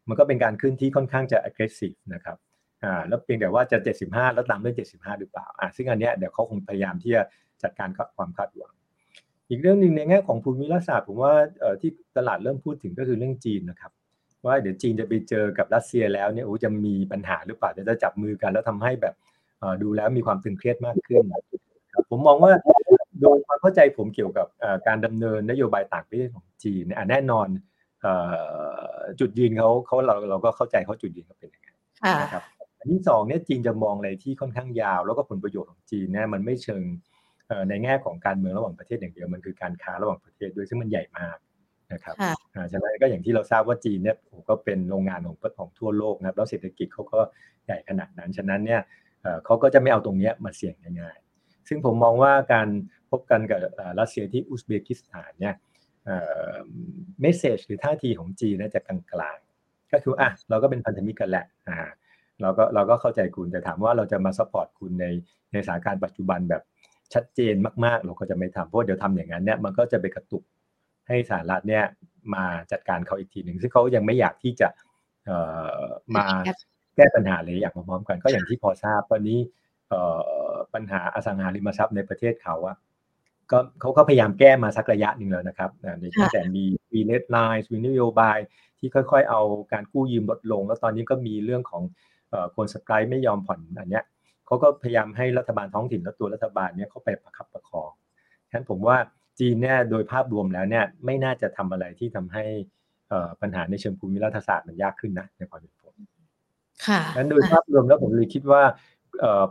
[0.10, 2.38] มันก็เป็นการขึ้นที่ค่อนข้างจะ aggressive นะครับ
[2.84, 7.24] อ่าแล้วเพียงแต่ว่าจะ 75 แล้วตามด้วย 75 หรือเปล่าอ่าซึ่งอันเนี้ยเดี๋ยวเขาคงพยายามที่จะ
[7.64, 8.74] จัดการกับความคาดหวัง
[9.50, 13.92] อีกเรื่องหนึ่งในแง่ของภูมิรัฐศาสตร์ผมว่าเอ่อที่ตลาดเริ่มพูดถึงก็คือเรื่องจีนนะครับ
[14.46, 19.16] ว่าเดี๋ยวจีนจะไปเจอกับรัสเซียแล้วเนี่ยโอ้จะมีปัญหาหรือเปล่าจะจับมือกันแล้วทำให้แบบ
[19.82, 21.24] ดูแล้วมีความตึงเครียดมากขึ้น
[22.10, 22.52] ผมมองว่า
[23.22, 24.48] โดยความเข้าใจผมเกี่ยวกับ
[24.88, 27.48] การดำเนินนโยบายต่างประเทศของจีนแน่นอน
[29.20, 31.70] จุดยืนเขาเขาเราเราก็เข้าใจเขาจุดยืนเขาเป็นยังไง
[32.22, 32.44] นะครับ
[32.80, 36.84] อันที่สองเนี่ยจีนจะมองอะไรที่ค่อนข้างยาว แล้วก็ผลประโยชน์ของจีนเนี่ยมันไม่เชิง
[37.70, 41.38] ในแง่ของการเมืองระหว่างประเทศอย่างเดียวมันคือการค้าระหว่างประเทศด้วยซึ่งมันใหญ่มาก
[41.94, 42.16] นะครับ
[42.72, 44.18] ฉะนั้นก็อย่างที่เราทราบว่าจีนเนี่ย
[44.50, 47.20] ก็เป็นโรงงานของของทั่วโลกนะครับแล้วเศรษฐกิจเขาก็
[47.66, 48.82] ใหญ่ขนาดนั้น ฉะนั้นเนี่ย
[49.46, 51.33] เขาก็จะไม่เอาตรงนี้มาเสี่ยงง่ายๆ
[51.68, 52.68] ซึ่งผมมองว่าการ
[53.12, 53.60] พบกันกับ
[54.00, 55.56] รัสเซียที่อุซเบกิสถานเนี่ย
[57.22, 59.00] message หรือท่าทีของจีนน่าจะกลา
[59.36, 61.78] งๆ ก็คืออะเราก็เป็นพันธมิตรกันแหละอ่า
[62.42, 65.06] เราก็เราก็เข้าใจคุณแต่ถามว่าเราจะมา support คุณใน
[65.52, 66.64] ในสถานการณ์ปัจจุบันแบบ
[67.14, 70.44] ชัดเจนมากๆ เราก็จะไม่ทำเพราะเดี๋ยวทำอย่างนั้นเนี่ยมันก็จะไปกระตุก
[71.08, 71.84] ให้สหรัฐเนี่ย
[72.34, 74.68] มาจัดการเขาอีกทีหนึ่งซึ่งเขายังไม่อยากที่จะ
[76.16, 76.26] มา
[76.96, 79.40] แก้ปัญหาเลยอยากมาพร้อมกันก็อย่างที่พอทราบตอนนี้
[80.74, 82.78] ปัญหาอสังหาริมทรัพย์ในประเทศเขาอะ
[83.52, 88.38] ก็เขาก็พยายามแก้มาสักระยะหนึ่งแล้วนะครับในตั้งแต่มีวีเน็ตไลน์วีนโยบาย
[88.80, 89.42] ที่ค่อยๆ เอา
[89.74, 91.84] การกู้ยืมลดลง แล้วตอนนี้ก็มีเรื่องของ
[92.56, 94.04] คนสกายไม่ยอมผ่อนอันเนี้ย
[94.46, 97.92] เขาก็พยายามให้รัฐบาลท้องถิ่นและตัวรัฐบาลเนี้ยเขาไปประคับประคอง
[98.50, 98.98] ฉะนั้นผมว่า
[99.40, 102.44] จีนเนี่ยโดยภาพรวมแล้วเนี่ยไม่น่าจะทำอะไรที่ทำให้
[103.42, 105.96] ปัญหาในเชิงภูมิรัฐศาสตร์มันยากขึ้นนะในความเป็นผม
[106.88, 108.62] ค่ะนั้นโดยภาพรวมแล้วผมเลยคิดว่า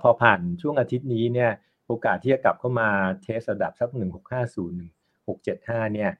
[0.02, 1.50] พอผ่านช่วงอาทิตย์นี้เนี่ย
[1.86, 2.88] โอกาสที่จะกลับเข้ามา
[3.22, 4.90] เทสระดับสักหนึ่งหกห้าศูนย์หนึ่ง
[5.28, 6.10] หกเจ็ดห้าเนี่ย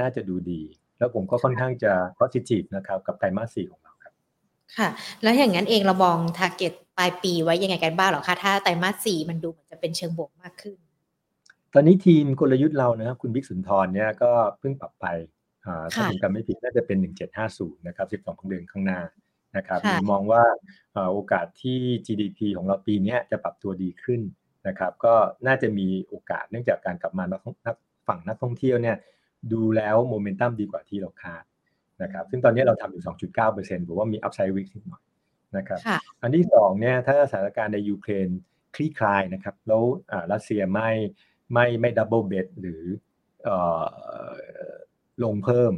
[0.00, 0.62] น่าจะดูดี
[0.98, 4.12] แล้วผมก็ค่อนข้างจะ positive นะครับกับไตรมาสสี่ของเราครับ
[4.76, 4.88] ค่ะ
[5.22, 10.78] แล้วอย่างนั้นเองเรามอง target ปลายปีไว้ยังไงกันบ้างหรอคะ ถ้าไตรมาสสี่มันดูเหมือนจะเป็นเชิงบวกมากขึ้น
[11.74, 15.06] ตอนนี้ทีมกลยุทธ์เรานะครับ คุณบิ๊กสุนทรเนี่ยก็เพิ่งปรับไป
[15.94, 16.98] ถ้าผมจำไม่ผิดน่าจะเป็น
[17.42, 19.00] 1750 นะครับ 12เดือนข้างหน้า
[19.56, 20.42] นะครับมองว่า
[21.12, 24.20] โอกาสที่ GDP ของเราปีนี้จะปรับตัวดีขึ้น
[24.68, 25.14] นะครับ ก็
[25.46, 27.24] น่าจะมีโอกาสเนื่องจากการกลับมา
[27.66, 27.76] นัก
[28.08, 28.96] ฝั่งนักท่องเที่ยวเนี่ย
[29.52, 31.44] ดูแล้วโมเมนตัมดีกว่าที่เราคาด
[32.02, 33.04] นะครับ ซึ่งตอนนี้เราทำอยู่
[33.46, 35.02] 2.9%ผมว่ามีอัพไซด์วิกนิดหน่อย
[35.56, 35.80] นะครับ
[36.22, 38.28] อันที่สองเนี่ยถ้าสถานการณ์ในยูเครน
[38.74, 39.82] คลี่คลายนะครับ แล้ว
[40.32, 40.90] รัสเซียไม่
[41.52, 42.82] ไม่ไม่ double bet หรือ
[45.24, 45.72] ลงเพิ่ม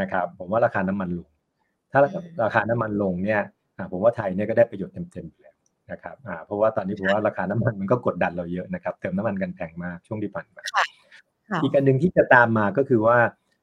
[0.00, 1.28] นะครับ ผมว่าราคาน้ำมันลง
[1.92, 2.00] ถ้า
[2.42, 3.42] ราคาน้ำมันลงเนี่ย
[3.92, 5.56] ผมว่าไทยเนี่ยก็ได้ประโยชน์เต็มๆอยู่แล้ว
[5.92, 10.62] นะครับเพราะว่าตอนนี้ผมว่าราคาน้ำมันมันก็กดดันเราเยอะนะครับเติมน้ำมันกันแพงมากช่วงที่ผ่านมา
[11.62, 13.18] อีกอันหนึ่งที่จะตามมาก็คือว่า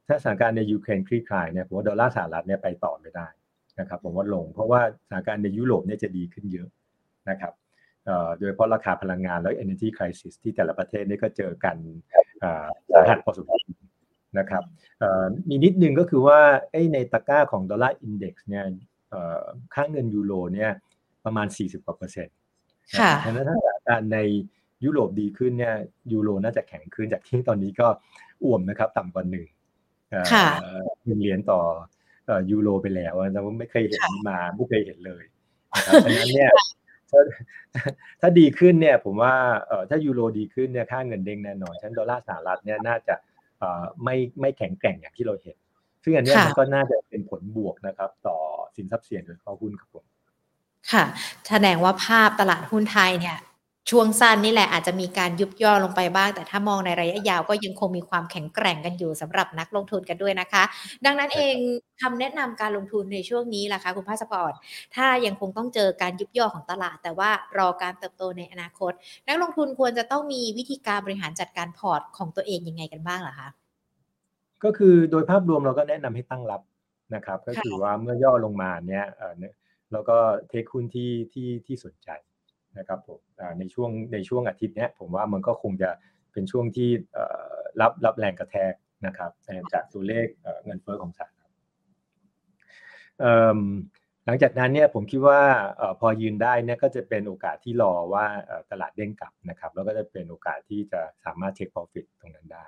[0.08, 3.28] ถ้าสถานการณ์ในยูเครนคลี่คลายเนี่ยผมว่าดอลลาร์สหรัฐเนี่ยไปต่อไม่ได้
[3.80, 6.68] นะครับผมว่าลง เพราะว่าสถานการณ์ในยุโรปเนี่ยจะดีขึ้นเยอะ
[7.30, 7.54] นะครับ
[8.38, 11.76] โดยเฉพาะราคาพลังงานแล้ว energy crisis ที่แต่ละประเทศนี่ก็เจอกัน
[12.92, 13.60] สาหัสพอสมควร
[14.40, 14.64] นะครับ
[15.50, 16.40] มีนิดนึงก็คือว่า
[16.94, 18.66] ในตะกร้าของ Dollar Index เนี่ย
[19.74, 20.72] ค่าเงินยูโรเนี่ย
[21.26, 22.36] ประมาณ 40กว่าเปอร์เซ็นต์
[23.00, 24.20] ค่ะดังนั้นถ้าสถานการณ์ใน
[24.86, 25.76] ยุโรปดีขึ้นเนี่ย
[26.12, 27.88] ยูโรน่าจะแข็งขึ้นจากที่ตอนนี้ก็
[28.44, 29.46] อ่วมนะครับต่ำกว่าหนึ่ง
[31.06, 31.62] หนึ่งเหรียญต่อ
[32.52, 35.24] ยูโรไปแล้วเราไม่เคยเห็นมาไม่เคยเห็นเลย
[36.06, 36.52] ดังนั้นเนี่ย
[38.22, 39.34] ถ้าดีขึ้นเนี่ยผมว่า
[39.90, 43.16] ถ้ายูโรดีขึ้นเนี่ยค่าเงินเด้งแน่นอนชั้นดอลลาร์สหรัฐเนี่ยน่าจะ
[44.04, 45.58] ไม่ไม่แข็งแกร่งอย่างที่เราเห็น
[46.04, 48.38] ซึ่งอันนี้มันก็น่าจะเป็นผลบวกนะครับ ต่อ
[48.76, 50.06] สินทรัพย์เสี่ยงโดยเฉพาะหุ้นครับผม
[50.92, 51.04] ค่ะ
[51.48, 53.38] แสดงว่าภาพตลาดหุ้นไทยเนี่ย
[53.92, 60.64] ช่วงสั้นนี่แหละอาจจะมีการยุบย่อลงไปบ้าง แต่ถ้ามองในระยะยาวก็ยังคงมีความแข็งแกร่งกันอยู่สำหรับนักลงทุนกันด้วยนะคะ
[61.06, 61.56] ดังนั้นเอง
[62.02, 64.54] คำแนะนำการลงทุนในช่วงนี้ล่ะคะคุณภาสปอร์ต
[64.96, 68.92] ถ้ายังคงต้องเจอการยุบย่อของตลาด แต่ว่ารอการเติบโตในอนาคต
[69.28, 73.50] นักลงทุนควรจะต้องมีวิธีการบริหารจัดการพอร์ตของตัวเองยังไงกันบ้างล่ะคะ
[74.64, 76.62] ก็คือโดยภาพรวมเราก็แนะนำให้ตั้งรับ
[77.16, 79.06] นะครับ ก็คือว่าเมื่อย่อลงมาเนี่ย
[79.92, 80.18] เราก็
[80.50, 82.10] take หุ้นที่ที่ที่สนใจ
[82.78, 83.20] นะครับผม
[83.60, 85.90] ในช่วงในช่วงอาทิตย์นี้ผมว่ามันก็คงจะ
[86.34, 86.90] เป็นช่วงที่
[87.82, 88.74] รับรับแรงกระแทก
[89.06, 89.32] นะครับ
[89.74, 90.28] จากตัวเลข
[90.66, 91.52] เงินเฟ้อของสหรัฐ
[94.26, 95.42] หลังจากนั้นเนี่ยผมคิดว่า
[96.00, 98.26] พอยืนได้เนี่ยก็จะเป็นโอกาสที่รอว่า
[98.72, 102.66] ตลาดเด้งกลับนะครับ แล้วก็จะเป็นโอกาสที่จะสามารถเทคพอฟิตตรงนั้นได้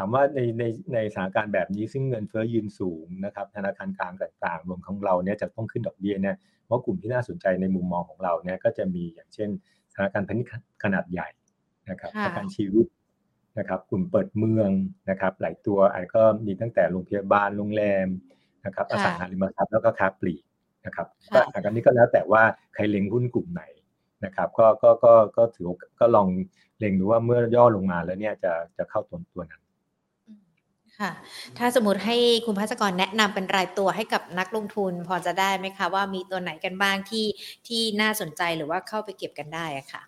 [0.00, 6.36] ถามว่าในในในสถานการณ์แบบนี้ซึ่งเงินเฟ้อยืนสูงนะครับธนาคารกลางต่างๆรวมของเราเนี่ยจะต้องขึ้นดอกเบี้ยเนี่ย
[6.66, 9.48] เพราะกลุ่มที่น่าสนใจในมุมมองของเราเนี่ยก็จะมีอย่างเช่น
[9.94, 10.50] ธนาคารพาณิชย์
[10.84, 11.28] ขนาดใหญ่
[11.90, 12.86] นะครับธนาคารชีวิต
[13.58, 14.70] นะครับกลุ่มเปิดเมือง
[15.10, 18.06] นะครับหลายตัวอาจก็มีตั้งแต่โรงพยาบาลโรงแรม
[18.66, 20.42] นะครับอสังหาริมทรัพย์แล้วก็ค้าปลีก
[20.86, 22.42] นะครับก็อันนี้ก็แล้วแต่ว่า
[22.74, 23.62] ใครเล็งหุ้นกลุ่มไหน
[24.24, 25.66] นะครับก็ก็ก็ก็ถือ
[26.00, 26.28] ก็ลอง
[26.78, 29.62] เล็งดูว่าเมื่อย่อลงมาแล้วเนี่ยจะจะเข้าตัวตัวนั้น
[31.00, 31.12] ค่ะ
[31.58, 37.26] ถ้าสมมติให้คุณพัชกรแนะนำเป็นรายตัวให้กับนักลงทุน พอจะได้ไหมคะว่ามีตัวไหนกันบ้างที่
[37.68, 40.02] ที่น่าสนใจหรือว่าเข้าไปเก็บกันได้อะค่ะ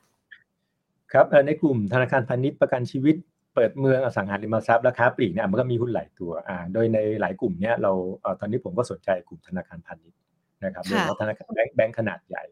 [1.12, 3.16] ครับในกลุ่มธนาคารพาณิชย์ประกันชีวิต
[3.54, 7.92] เปิดเมืองอสังหาริมทรัพย์ราคาปลีกเนี่ยมันก็มีหุ้นหลายตัวอ่าโดยในหลายกลุ่มเนี่ยเรา
[8.40, 10.18] ตอนนี้ผมก็สนใจกลุ่มธนาคารพาณิชย์
[10.64, 12.44] นะครับโดยเฉพาะธนาคารแบงก์ขนาดใหญ่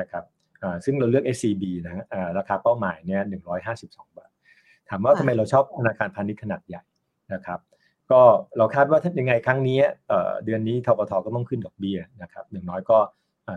[0.00, 0.24] นะครับ
[0.62, 4.30] อ่าซึ่งเราเลือก SCB นะอ่าราคาเป้าหมายเนี่ยหนึ่งร้อยห้าสิบสองบาท
[4.88, 6.82] ถามว่าทำไมเราชอบธนาคารพาณิชย์ขนาดใหญ่
[7.34, 7.60] นะครับ
[8.12, 8.22] ก็
[8.56, 9.78] เราคาดว่าถ้ายังไงครั้งนี้
[10.44, 12.98] เดือนนี้ทบทก็ต้องขึ้นดอกเบี้ยนะครับอย่างน้อยก็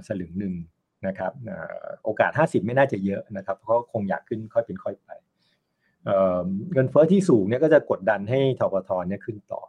[0.07, 0.53] สลึงหนึ่ง
[1.07, 1.31] นะครับ
[2.03, 5.09] โอกาส 50 ไม่น่าจะเยอะนะครับเพราะคงอยากขึ้นค่อยเป็นค่อยไป
[6.73, 9.61] เงินเฟอ้อที่สูงเนี่ยก็จะกดดันให้ทบทเนี่ยขึ้นต่อ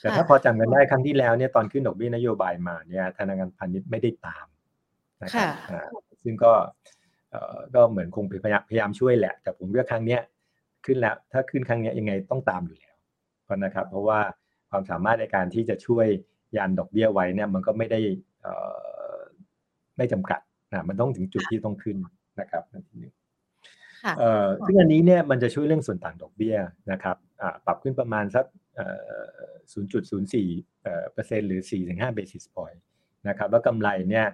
[0.00, 4.46] แต่ถ้าพอจำกันได้ครั้งที่แล้วเนี่ยตอนขึ้นดอกเบี้ยนโยบายมาเนี่ยธนาคารพาณิชย์ไม่ได้ตาม
[5.22, 5.50] นะครับ
[6.22, 6.52] ซึ่งก็
[7.74, 10.18] ก็เหมือนคงพยายามพยายามช่วยแหละ แต่ผมเลือกครั้งนี้
[10.86, 12.89] ขึ้นแล้วถ้าขึ้นครั้งนี้ยังไงต้องตามอยู่แล้ว
[13.64, 14.20] นะครับ เพราะว่า
[14.70, 16.06] ความสามารถในการที่จะช่วย
[16.56, 18.00] ยันดอกเบี้ยไว้เนี่ยมันก็ไม่ได้
[19.96, 20.40] ไม่จำกัด
[20.72, 21.96] นะมันต้องถึงจุดที่ต้องขึ้น
[22.40, 23.14] นะครับนั่นทีนึง
[24.66, 26.56] ซึ่งอันนี้เนี่ยมันจะช่วยเรื่องส่วนต่างดอกเบี้ย
[26.92, 27.16] นะครับ
[27.66, 28.44] ปรับขึ้นประมาณสัก
[29.78, 31.60] 0.04เปอร์เซ็นต์หรือ
[31.90, 32.80] 4-5 basis point
[33.28, 34.26] นะครับแล้วกำไรเนี่ย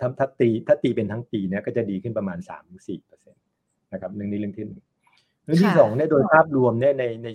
[0.00, 2.38] ถ้าถ้าตีถ้าตีเป็นทั้งปีเนี่ยก็จะดีขึ้นประมาณ
[2.72, 3.42] 3-4เปอร์เซ็นต์
[3.92, 4.82] นะครับเรื่องนี้เรื่องที่หนึ่ง
[5.44, 7.26] เรื่องที่สองเนี่ยโดยภาพรวมเนี่ยในใน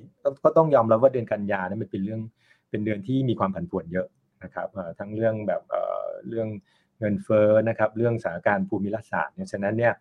[0.43, 2.21] ก็ต้องยอมรับว่าเดือนกันยาเนี่ยมันเป็นเรื่อง
[2.69, 4.07] เป็นเดือนที่มีความผันผวนเยอะ
[4.43, 4.67] นะครับ
[4.99, 5.61] ทั้งเรื่องแบบ
[6.29, 6.47] เรื่อง
[6.99, 9.93] เงินเฟ้อนะครับเรื่องสถานการณ์ภูมิรัฐศาสตร์เนี่ยฉะนั้นเนี่ย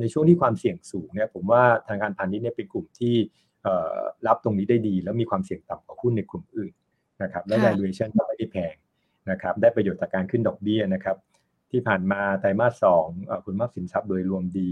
[0.00, 3.14] ในช่วงที่ความเสี่ยงสูงเนี่ยผมว่าทางการพาณิชย์เนี่ยเป็นกลุ่มที่
[4.26, 6.72] รับตรงนี้ได้ดี แล้วมีความเสี่ยงต่ำกว่าหุ้นในกลุ่มอื่น
[7.22, 8.74] นะครับและ valuation ก็ไม่ได้แพง
[9.30, 11.16] นะครับได้ประโยชน์จากการขึ้นดอกเบี้ยนะครับ
[11.70, 13.06] ที่ผ่านมาไตรมาสสอง
[13.44, 14.70] คุณภาพสินทรัพย์โดยรวมดี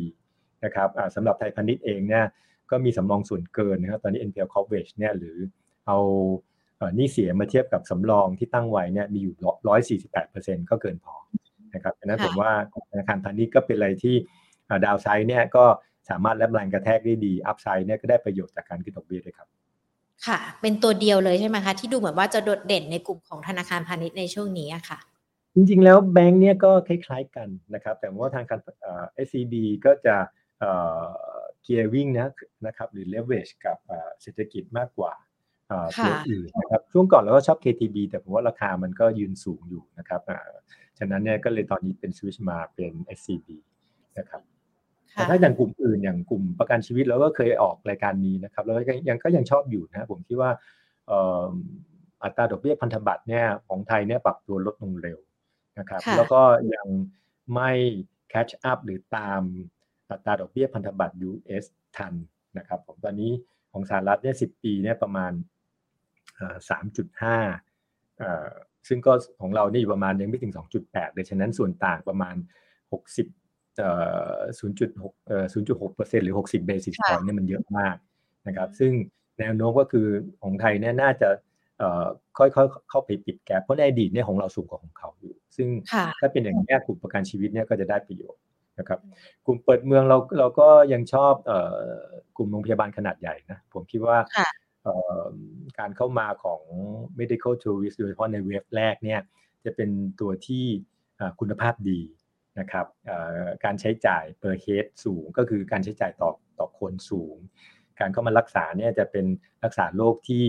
[0.67, 2.25] นะครับสำหรับไทยพาณิชย์เองเนี่ย
[2.71, 5.37] ก็มีสำรองส่วนเกินนะครับตอนนี้ NPL coverage เนี่ยหรือ
[5.87, 5.99] เอา
[6.99, 9.35] นี่เสียมาเทียบกับสำรองที่ตั้งไว้เนี่ยมีอยู่
[10.23, 11.15] 148%ก็เกินพอ
[11.75, 12.51] นะครับดังนั้นผมว่า
[12.91, 14.17] ธนาคารพาณิชย์ก็เป็นอะไรที่
[14.85, 15.65] ดาวไซด์เนี่ยก็
[16.11, 19.49] สามารถรับแรงกระแทกได้ดี อัพไซด์เนี่ยก็ได้ประโยชน์จากการขึ้นดอกเบี้ยด้วยครับ
[20.27, 24.99] ค่ะ เป็นตัวเดียวเลยใช่ไหมคะ ที่ดูเหมือนว่าจะโดดเด่นในกลุ่มของธนาคารพาณิชย์ในช่วงนี้ค่ะ
[25.55, 28.61] จริงๆแล้วแบงค์เนี่ยก็คล้ายๆกันนะครับ แต่ว่าทางการ
[29.15, 30.17] เอสซีบีก็จะ
[31.63, 32.29] เกียร์วิ่งนะ
[32.67, 33.79] นะครับหรือเลเวชกับ
[34.23, 35.13] เศรษฐกิจมากกว่า
[35.99, 40.21] ตัวอื่นนะครับช่วงก่อนเราก็ชอบ KTB แต่ผมว่าราคามันก็ยืนสูงอยู่นะครับ
[40.99, 43.49] ฉะนั้นเนี่ยก็เลยตอนนี้เป็นสวิชมาเป็น SCB
[44.19, 44.43] นะครับ
[45.13, 50.51] แต่ถ้าอย่างกลุ่มอื่นอย่างกลุ่มประกันชีวิตเราก็เคยออกรายการนี้นะครับแล้วก็ยังก็ยังชอบอยู่นะผมคิดว่า
[52.23, 55.19] อัตราดอกเบี้ยพันธบัตรเนี่ยของไทยเนี่ยปรับตัวลดลงเร็ว
[55.79, 56.41] นะครับ แล้วก็
[56.75, 56.87] ยัง
[57.55, 57.71] ไม่
[58.33, 59.43] catch up หรือตาม
[60.11, 61.65] อัตราดอกเบี้ยพันธบัตร US
[61.97, 62.15] ทัน
[62.59, 63.33] นะครับผมตอนนี้
[63.73, 65.33] ของสหรัฐเนี่ยสิปีเนี่ยประมาณ
[66.71, 67.37] สามจุดห้า
[68.89, 70.53] ซึ่งก็ของเรานี่ประมาณยังไม่ถึง
[70.85, 72.35] 2.8เลยฉะนั้นส่วนต่างประมาณ
[73.07, 73.91] 60เอ่
[74.37, 74.41] อ
[74.79, 77.97] 0.6เอ่อ0.6เปอร์เซ็นต์หรือ 60 basis point เนี่ยมันเยอะมาก
[78.47, 78.93] นะครับซึ่ง
[79.39, 80.07] แนวโน้มก็คือ
[80.43, 81.29] ของไทยเนี่ยน่าจะ
[81.79, 82.05] เอ่อ
[82.39, 85.69] ค่อยๆเข้าไปปิดแกลเพราะในอดีตเนี่ยของเราสูงกว่าของเขาอยู่ ซึ่ง
[86.21, 88.41] ถ้าเป็นอย่างนี้กลุ่มประกันชีวิตเนี่ยก็จะได้ประโยชน์
[88.79, 89.01] นะครับ
[89.47, 91.83] กลุ่มเปิดเมืองเราเราก็ยังชอบเอ่อ
[92.37, 94.19] กลุ่มโรงพยาบาลขนาดใหญ่นะผมคิดว่า
[95.79, 96.63] การเข้ามาของ
[97.21, 99.21] medical tourist โดยเฉพาะในเวฟแรกเนี่ย
[99.65, 100.65] จะเป็นตัวที่
[101.41, 102.01] คุณภาพดี
[102.59, 102.87] นะครับ
[103.65, 107.37] การใช้จ่าย per head สูงก็คือการใช้จ่ายต่อต่อคนสูง
[108.01, 109.27] การเข้ามารักษาเนี่ยจะเป็น
[109.65, 110.47] รักษาโรคที่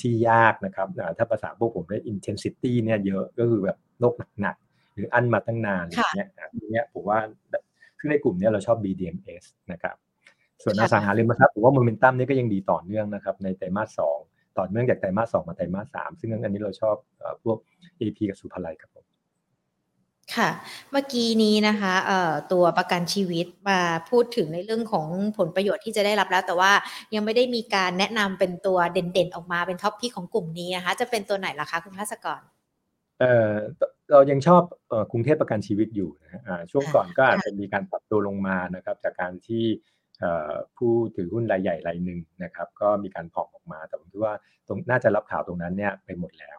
[0.00, 4.65] ที่ยากนะครับถ้าภาษาพวกผมเรียก intensity เนี่ยเยอะก็คือแบบโรคหนักๆ
[4.96, 7.18] หรืออั้นมาตั้งนานอะไรเงี้ยทีเนี้ยผมว่า
[7.98, 9.96] ซึ่งในกลุ่มนี้เราชอบ BDMs นะครับ
[10.62, 14.18] ส่วนอสังหาริมทรัพย์ผมว่าโมเมนตัมนี่ก็ยังดีต่อเนื่องนะครับในไตรมาสสอง
[14.58, 16.96] ต่อเนื่องจากไตรมาสสองมาไตรมาสสามซึ่งอันนี้เราชอบ
[17.44, 17.58] พวก
[18.00, 19.04] AP กับสุภาลัยครับผม
[20.36, 20.48] ค่ะ
[20.92, 23.80] เมื่อกี้นี้นะคะเอ่อตัวประกันชีวิตมา
[24.10, 25.06] พูดถึงในเรื่องของ
[25.38, 26.72] ผลประโยชน์ที่จะได้รับแล้ว แต่ว่า
[27.14, 32.40] ยังไม่ได้มีการแนะนำเป็นตัวเด่นๆ ออกมาเป็นท็อปพี่ของกลุ่มนี้นะคะ จะเป็นตัวไหนล่ะคะคุณภาสกร
[33.20, 33.52] เอ่อ
[34.12, 34.62] เรายังชอบ
[35.12, 39.64] กรุงเทพประกันชีวิตอยู่นะฮะช่วงก่อนก็อาจจะมีการปรับตัวลงมานะครับจากการที่
[40.76, 44.34] ผู้ถือหุ้นรายใหญ่รายหนึ่งนะครับ ก็มีการผ่องออกมา แต่ผมคิดว่า
[44.66, 46.58] ตรงน่าจะรับข่าวตรงนั้นเนี่ยไปหมดแล้ว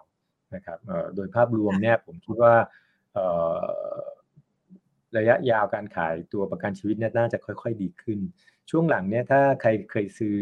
[0.55, 0.79] นะครับ
[1.15, 2.53] โดยภาพรวมเนี่ยผมคิดว่า
[5.17, 8.19] ระยะยาวการขายตัวประกันชีวิตเนี่ยน่าจะค่อย ๆ ดีขึ้น
[8.69, 10.37] ช่วงหลังเนี่ยถ้าใครเคยซื้อ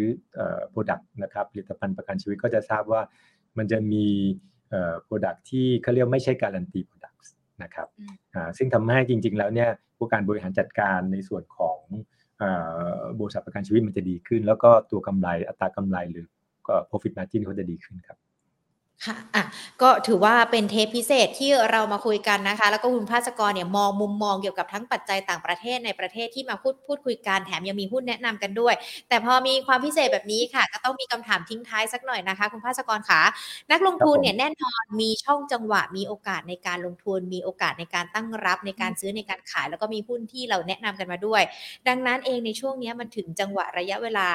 [0.69, 3.01] product นะครับผลิตภัณฑ์ประกันชีวิตก็จะทราบว่า
[3.57, 4.05] มันจะมี
[5.03, 6.94] product ที่เขาเรียกไม่ใช่ guarantee product
[7.63, 7.87] นะครับ
[8.57, 11.79] ซึ่งทำให้จริง ๆ แล้วเนี่ยผู้การบริหารจัดการในส่วนของ
[13.19, 16.25] บริษัทประกันชีวิตมันจะดีขึ้น แล้วก็ตัวกำไรอัตรากำไรหรือ
[16.67, 18.17] ก็ profit margin เขาจะดีขึ้นครับ
[19.03, 19.43] ค่ะอะ
[19.81, 28.73] ก็ถือว่าเป็นเทปพิเศษที่เรามาคุยกันนะคะ แล้วก็คุณภาสกรเนี่ยมองมุมมองเกี่ยวกับทั้งปัจจัยต่างประเทศในประเทศที่มาพูดพูดคุยกันแถมยังมีหุ้นแนะนำกันด้วย
[29.09, 33.21] แต่พอมีความพิเศษแบบนี้ค่ะ ก็ต้องมีคำถามทิ้งท้ายสักหน่อยนะคะ คุณภาสกรคะ
[33.71, 41.41] นักลงทุนเนี่ยแน่นอนมีช่องจังหวะมีโอกาสในการลงทุน มีโอกาสในการตั้งรับในการซื้อในการขาย แล้วก็มีหุ้นที่เราแนะนำกันมาด้วย
[41.87, 44.29] ดังนั้นเองในช่วงนี้มันถึงจังหวะระยะเวลา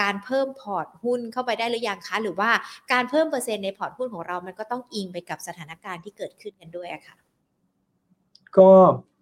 [0.00, 2.50] การเพิ่มพอร์ตหุ้นเข้าไปได้หรือยังคะหรือว่า
[2.92, 7.16] การเพิ่มเปอร์เซ็นต์ในพอร์ตหุ้นของเรามันก็ต้องอิงไปกับสถานการณ์ที่เกิดขึ้นกันด้วยอะค่ะ
[8.58, 8.70] ก็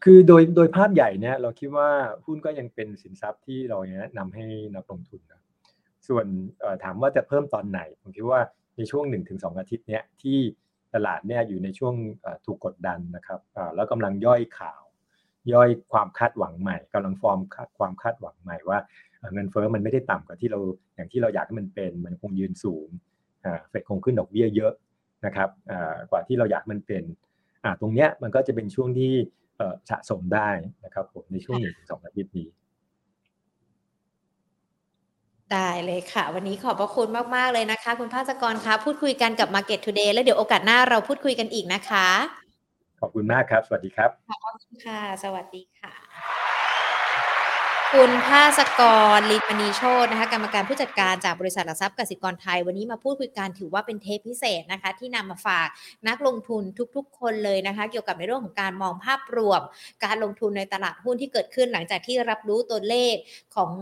[0.05, 1.89] คือโดยโดยภาพใหญ่เนี่ยเราคิดว่า
[2.27, 5.41] หุ้นก็ยังเป็นสินทรัพย์ที่เราแนะนำให้นักลงทุนนะ
[6.09, 6.27] ส่วน
[6.85, 8.41] ถามว่าจะเพิ่มตอนไหน ผมคิดว่า
[8.77, 10.39] ในช่วง 1-2 อาทิตย์เนี้ยที่
[10.95, 11.95] ตลาดเนี่ยอยู่ในช่วง
[12.47, 13.41] ถูกกดดันนะครับ
[13.75, 14.83] แล้วกำลังย่อยข่าว
[15.53, 17.39] ย่อยความคาดหวังใหม่กำลังฟอร์ม
[17.79, 18.79] ความคาดหวังใหม่ว่า
[19.35, 20.59] เงินเฟ้อมันไม่ได้ต่ำกว่าที่เรา
[20.95, 22.89] อย่างที่เราอยากให้มันเป็น มันคงยืนสูง
[23.69, 24.73] เฟดคงขึ้นดอกเบี้ยเยอะ
[25.27, 25.49] นะครับ
[26.11, 27.05] กว่าที่เราอยากมันเป็น
[27.81, 29.13] ตรงเนี้ยมันก็จะเป็นช่วงที่
[29.91, 30.49] สะสมได้
[30.85, 32.49] นะครับผมในช่วงหนึ่งถึงสองอาทิตย์นี้
[35.53, 42.09] ได้เลยค่ะ วันนี้ขอบพระคุณมาก ๆ เลยนะคะ คุณภาสกรคะพูดคุยกันกับ Market Today แล้วเดี๋ยวโอกาสหน้าเราพูดคุยกันอีกนะคะ
[43.01, 46.44] ขอบคุณมากครับ สวัสดีครับ ขอบคุณค่ะ สวัสดีค่ะ
[48.01, 48.83] คุณภาสก
[49.17, 55.69] รลินมณีโชตนะคะกรรมการผู้จัดการจากบริษัทหลักทรัพย์กสิกรไทย วันนี้มาพูดคุยกันถือว่าเป็นเทปพิเศษนะคะ ที่นำมาฝาก
[56.09, 56.63] นักลงทุน
[56.97, 59.61] ทุกๆ คนเลยนะคะ เกี่ยวกับในเรื่องของการมองภาพรวม
[60.05, 63.15] การลงทุนในตลาดหุ้นที่เกิดขึ้นหลังจากที่รับรู้ตัวเลข
[63.57, 63.73] ของ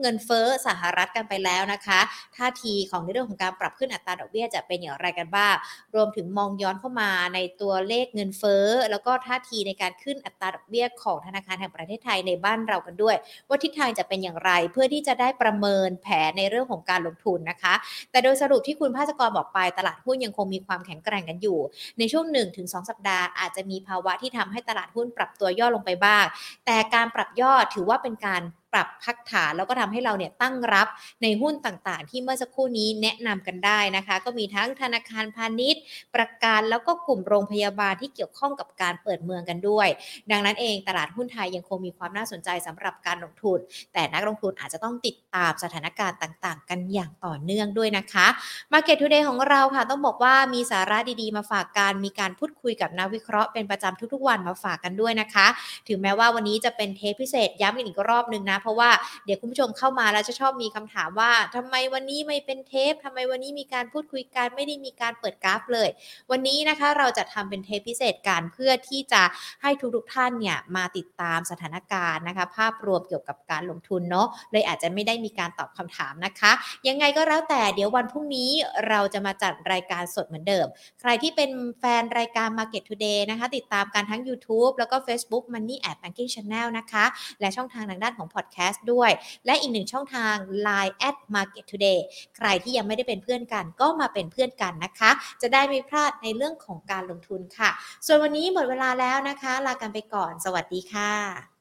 [0.00, 2.00] เงินเฟ้อสหรัฐกันไปแล้วนะคะ
[2.36, 5.54] ท่าทีของในเรื่องของการปรับขึ้นอัตราดอกเบี้ยจะเป็นอย่างไรกันบ้าง
[5.94, 13.16] รวมถึงมองย้อนเข้ามาในตัวเลขเงินเฟ้อแล้วก็ท่าทีในการขึ้นอัตราดอกเบี้ยของธนาคารแห่งประเทศไทยในบ้านเรากันด้วย
[13.48, 17.74] ว่าทิศทางจะเป็นอย่างไร เพื่อที่จะได้ประเมินแผนในเรื่องของการลงทุนนะคะ
[18.10, 21.58] แต่โดยสรุปที่คุณภาสกรบอกไปตลาดหุ้นยังคงมีความแข็งแกร่งกันอยู่
[21.98, 26.24] ในช่วง 1-2 สัปดาห์อาจจะมีภาวะที่ทำให้ตลาดหุ้นปรับตัวย่อลงไปบ้าง
[26.66, 28.42] แต่การปรับย่อถือว่าเป็นการ
[28.72, 30.88] ปรับพักฐานแล้วก็ทำให้เราเนี่ยตั้งรับ
[31.22, 35.82] ในหุ้นต่างๆ ที่เมื่อสักครู่นี้แนะนำกันได้นะคะ ก็มีทั้งธนาคารพาณิชย์
[36.14, 39.88] ประกันแล้วก็กลุ่มโรงพยาบาลที่เกี่ยวข้องกับการเปิดเมืองกันด้วย
[40.30, 43.58] ดังนั้นเองตลาดหุ้นไทยยังคงมีความน่าสนใจสำหรับการลงทุน
[43.92, 48.26] แต่นักลงทุนอาจจะต้องติดตามสถานการณ์ต่างๆ กันอย่างต่อเนื่องด้วยนะคะ
[48.72, 55.46] Market Today ของเราค่ะต้องบอกว่ามีสาระดีๆ มาฝากกันมีการพูดคุยกับนักวิเคราะห์เป็นประจำทุกๆ วันมาฝากกันด้วยนะคะ
[55.88, 58.90] ถึงแม้ว่าวันนี้จะเป็นเทปพิเศษย้ำอีกรอบนึงนะเพราะว่า
[59.24, 65.88] เดี๋ยวคุณผู้ชมเข้ามาแล้วจะชอบมีคำถามว่าทำไมวันนี้ไม่เป็นเทปทำไมวันนี้มีการพูดคุยกันไม่ได้มีการเปิดกราฟเลย
[66.30, 69.22] วันนี้นะคะเราจะทำเป็นเทปพิเศษกันเพื่อที่จะ
[69.62, 76.52] ให้ทุกๆท่านเนี่ยมาติดตามสถานการณ์นะคะ ภาพรวมเกี่ยวกับการลงทุนเนาะเลยอาจจะไม่ได้มีการตอบคำถามนะคะ
[76.88, 78.50] ยังไงก็แล้วแต่เดี๋ยววันพรุ่งนี้
[78.88, 80.66] เราจะมาจัดรายการสดเหมือนเดิม
[81.00, 87.04] ใครที่เป็นแฟนรายการ Market Today นะคะ ติดตามกันทั้ง YouTube แล้วก็ Facebook Money at Banking Channel นะคะ
[87.40, 89.10] และช่องทางทางด้านของพอ Podcast ด้วย
[89.46, 91.98] และอีกหนึ่งช่องทาง Line at Market Today
[92.36, 95.10] ใครที่ยังไม่ได้เป็นเพื่อนกันก็มาเป็นเพื่อนกันนะคะ
[95.42, 97.70] จะได้ไม่พลาดในเรื่องของการลงทุนค่ะ
[98.06, 101.57] ส่วนวันนี้หมดเวลาแล้วนะคะ ลากันไปก่อน สวัสดีค่ะ